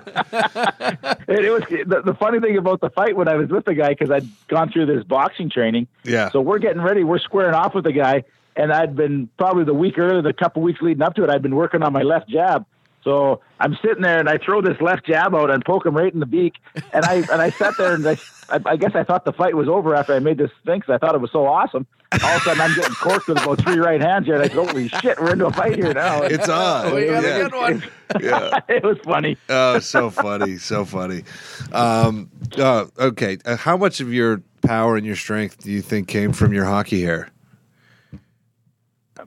[1.27, 3.73] It, it was the, the funny thing about the fight when I was with the
[3.73, 5.87] guy because I'd gone through this boxing training.
[6.03, 6.29] Yeah.
[6.29, 7.03] So we're getting ready.
[7.03, 8.23] We're squaring off with the guy,
[8.55, 11.41] and I'd been probably the week earlier, the couple weeks leading up to it, I'd
[11.41, 12.65] been working on my left jab.
[13.05, 16.11] So I'm sitting there and I throw this left jab out and poke him right
[16.11, 16.55] in the beak,
[16.91, 18.17] and I and I sat there and I,
[18.49, 20.95] I, I guess I thought the fight was over after I made this thing because
[20.95, 21.85] I thought it was so awesome.
[22.23, 24.47] All of a sudden I'm getting corked with about three right hands here, and I
[24.47, 26.95] said, "Holy shit, we're into a fight here now!" It's on.
[26.95, 27.29] We got yeah.
[27.29, 27.83] a good one.
[28.21, 28.59] yeah.
[28.69, 29.37] it was funny.
[29.49, 31.23] Oh, so funny, so funny.
[31.73, 36.07] Um, uh, okay, uh, how much of your power and your strength do you think
[36.07, 37.29] came from your hockey hair?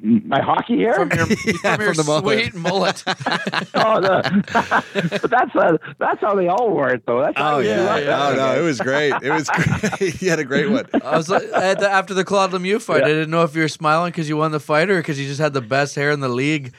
[0.00, 0.94] My hockey hair?
[0.94, 1.26] from your,
[1.64, 2.40] Yeah, from your from the mullet.
[2.40, 3.02] sweet mullet.
[3.74, 7.20] oh, the, but that's uh, that's how they all wore it, though.
[7.20, 9.12] That's Oh you yeah, oh no, it was great.
[9.22, 10.14] It was great.
[10.14, 10.86] he had a great one.
[11.04, 13.62] I was like, at the, after the Claude Lemieux fight, I didn't know if you
[13.62, 16.10] were smiling because you won the fight or because you just had the best hair
[16.10, 16.72] in the league.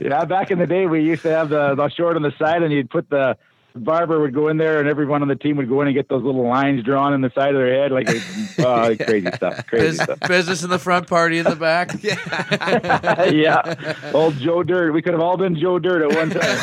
[0.00, 2.62] yeah, back in the day, we used to have the, the short on the side,
[2.62, 3.36] and you'd put the
[3.74, 6.08] barber would go in there, and everyone on the team would go in and get
[6.08, 8.08] those little lines drawn in the side of their head, like
[8.58, 10.20] uh, crazy stuff, crazy Bus- stuff.
[10.28, 11.90] business in the front, party in the back.
[12.02, 14.92] yeah, yeah old Joe Dirt.
[14.92, 16.58] We could have all been Joe Dirt at one time.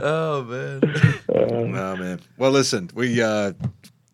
[0.00, 0.80] Oh man.
[1.28, 2.20] Oh man.
[2.36, 3.52] Well, listen, we uh,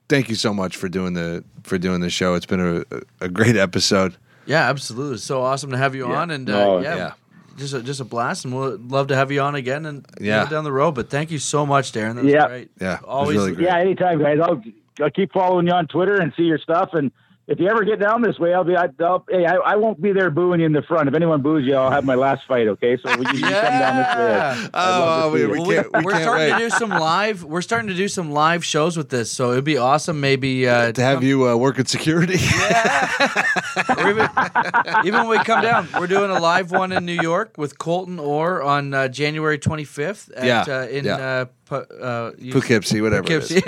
[0.08, 2.34] thank you so much for doing the for doing the show.
[2.34, 2.84] It's been a,
[3.24, 4.16] a great episode.
[4.46, 5.14] Yeah, absolutely.
[5.14, 6.20] It's so awesome to have you Yeah.
[6.20, 7.12] on, and uh, No, yeah, yeah.
[7.56, 10.48] Just a, just a blast, and we'll love to have you on again and Yeah.
[10.48, 10.92] down the road.
[10.94, 12.16] But thank you so much, Darin.
[12.16, 12.46] That was Yeah.
[12.48, 12.70] great.
[12.80, 13.36] Yeah, always.
[13.36, 13.64] really great.
[13.66, 14.38] yeah, anytime, guys.
[14.42, 14.62] I'll,
[15.02, 16.90] I'll keep following you on Twitter and see your stuff.
[16.94, 17.12] And
[17.46, 18.74] if you ever get down this way, I'll be.
[18.74, 21.08] I, I'll, hey, I, I won't be there booing you in the front.
[21.08, 22.68] If anyone boos you, I'll have my last fight.
[22.68, 24.34] Okay, so when you, you come down this way.
[24.74, 25.58] I'd love Oh, we, see we you.
[25.58, 25.92] Well, we, can't.
[25.92, 27.44] We we're can't starting wait to do some live.
[27.44, 30.20] We're starting to do some live shows with this, so it'd be awesome.
[30.20, 32.34] Maybe uh, to have you uh, work at security.
[33.98, 34.28] or even,
[35.04, 38.18] even when we come down, we're doing a live one in New York with Colton
[38.18, 40.30] Orr on uh, January 25th.
[40.36, 41.44] At, Yeah, uh, in yeah.
[41.70, 43.22] Uh, you- Poughkeepsie, whatever.
[43.22, 43.60] Poughkeepsie.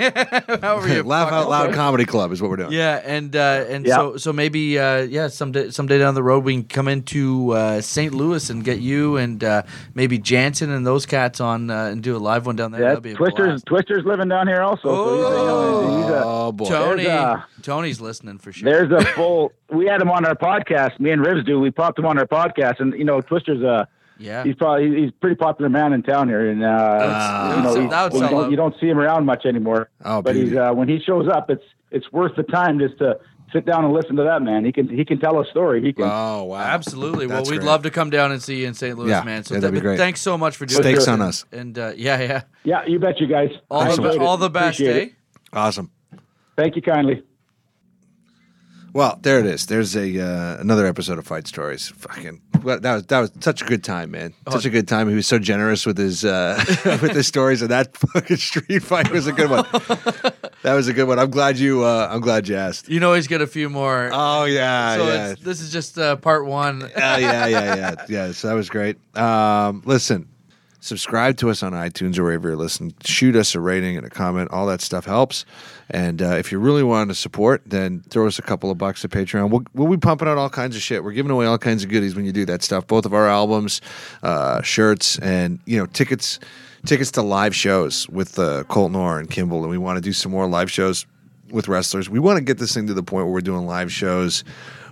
[0.61, 2.71] However you Laugh out loud comedy club is what we're doing.
[2.71, 3.95] Yeah, and uh, and Yeah.
[3.95, 7.81] so so maybe uh, yeah someday someday down the road we can come into uh,
[7.81, 8.13] St.
[8.13, 9.63] Louis and get you and uh,
[9.95, 12.81] maybe Janssen and those cats on uh, and do a live one down there.
[12.81, 13.65] Yeah, That'd be a Twister's blast.
[13.65, 14.87] Twister's living down here also.
[14.89, 16.65] so he's, he's a, Oh boy.
[16.65, 18.69] Tony, a- Tony's listening for sure.
[18.71, 19.51] There's a full.
[19.71, 20.99] We had him on our podcast.
[20.99, 21.59] Me and Rivs do.
[21.59, 23.87] We popped him on our podcast, and you know, Twister's a.
[24.19, 27.55] Yeah, He's probably he's a pretty popular man in town here, and uh, Ah.
[27.57, 29.45] you know, That would sell- that would you, don't, you don't see him around much
[29.45, 29.89] anymore.
[30.03, 33.19] Oh, but he's uh, when he shows up, it's it's worth the time just to
[33.53, 34.65] sit down and listen to that man.
[34.65, 35.81] He can he can tell a story.
[35.81, 36.05] He can.
[36.05, 36.57] Oh wow.
[36.59, 37.27] Absolutely.
[37.27, 37.63] Well, we'd great.
[37.63, 38.97] love to come down and see you in St.
[38.97, 39.43] Louis, Yeah, man.
[39.43, 39.97] So yeah, that'd be great.
[39.97, 41.07] thanks so much for doing Steaks this.
[41.07, 41.45] on us.
[41.51, 42.41] And uh, yeah, yeah.
[42.63, 43.49] yeah, you bet, you guys.
[43.71, 45.05] All, the, so all the best, Appreciate eh?
[45.05, 45.13] it.
[45.53, 45.91] Awesome.
[46.57, 47.23] Thank you kindly.
[48.97, 49.67] Well, there it is.
[49.67, 51.87] There's a uh, another episode of Fight Stories.
[51.87, 54.33] Fucking well, that was that was such a good time, man.
[54.49, 55.07] Such a good time.
[55.07, 59.11] He was so generous with his uh, with his stories, and that fucking street fight
[59.11, 59.65] was a good one.
[60.63, 61.19] that was a good one.
[61.19, 61.83] I'm glad you.
[61.83, 62.89] Uh, I'm glad you asked.
[62.89, 64.09] You know he's got a few more.
[64.11, 65.29] Oh yeah, so yeah.
[65.29, 66.81] it's, this is just uh, part one.
[66.81, 68.31] Uh, yeah, yeah, yeah, yeah.
[68.31, 68.97] So that was great.
[69.15, 70.27] Um, listen,
[70.87, 72.93] subscribe to us on iTunes or wherever you're listening.
[73.03, 74.49] Shoot us a rating and a comment.
[74.51, 75.45] All that stuff helps.
[75.89, 79.03] And uh, if you really want to support, then throw us a couple of bucks
[79.05, 79.49] at Patreon.
[79.49, 81.03] We'll, we'll be pumping out all kinds of shit.
[81.03, 82.87] We're giving away all kinds of goodies when you do that stuff.
[82.87, 83.81] Both of our albums,
[84.23, 86.39] uh, shirts, and you know tickets.
[86.85, 90.13] Tickets to live shows with uh, Colton Orr and Kimble, and we want to do
[90.13, 91.05] some more live shows
[91.49, 92.09] with wrestlers.
[92.09, 94.43] We want to get this thing to the point where we're doing live shows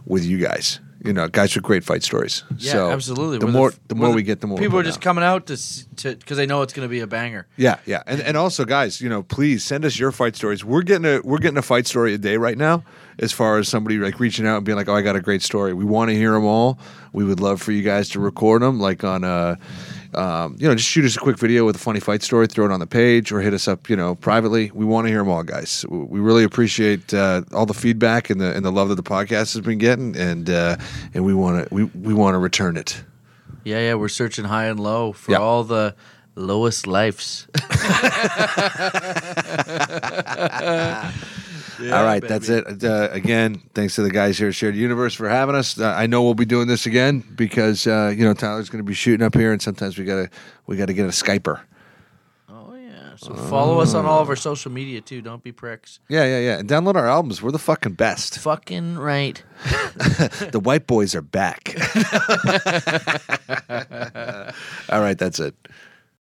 [0.06, 0.80] with you guys.
[1.06, 2.44] You know, guys with great fight stories.
[2.58, 3.38] Yeah, so absolutely.
[3.38, 5.04] The We're more, the we're more we get, the more people are just out.
[5.04, 5.58] coming out to
[5.98, 7.46] to because they know it's going to be a banger.
[7.58, 10.66] Yeah, yeah, and and also, guys, you know, please send us your fight stories.
[10.66, 12.84] We're getting a we're getting a fight story a day right now.
[13.20, 15.42] As far as somebody like reaching out and being like, "Oh, I got a great
[15.42, 16.80] story." We want to hear them all.
[17.14, 19.58] We would love for you guys to record them, like on a.
[20.16, 22.66] Um, you know, just shoot us a quick video with a funny fight story, throw
[22.66, 24.72] it on the page, or hit us up, you know, privately.
[24.74, 25.86] We want to hear them all, guys.
[25.90, 29.54] We really appreciate uh, all the feedback and the and the love that the podcast
[29.54, 30.78] has been getting, and uh,
[31.14, 33.04] and we want to we, we want to return it.
[33.64, 33.94] Yeah, yeah.
[33.96, 35.40] We're searching high and low for Yeah.
[35.40, 35.96] all the
[36.36, 37.48] lowest lives.
[41.80, 42.84] All right, that's it.
[42.84, 45.80] Uh, again, thanks to the guys here at Shared Universe for having us.
[45.80, 48.88] Uh, I know we'll be doing this again because uh, you know Tyler's going to
[48.88, 50.30] be shooting up here, and sometimes we gotta
[50.68, 51.62] we gotta get a Skyper.
[52.50, 53.16] Oh yeah.
[53.18, 55.22] So follow us on all of our social media too.
[55.22, 56.00] Don't be pricks.
[56.10, 56.60] Yeah, yeah, yeah.
[56.60, 57.42] And download our albums.
[57.42, 58.40] We're the fucking best.
[58.40, 59.42] Fucking right.
[60.52, 61.76] the white boys are back.
[64.90, 65.56] All right, that's it.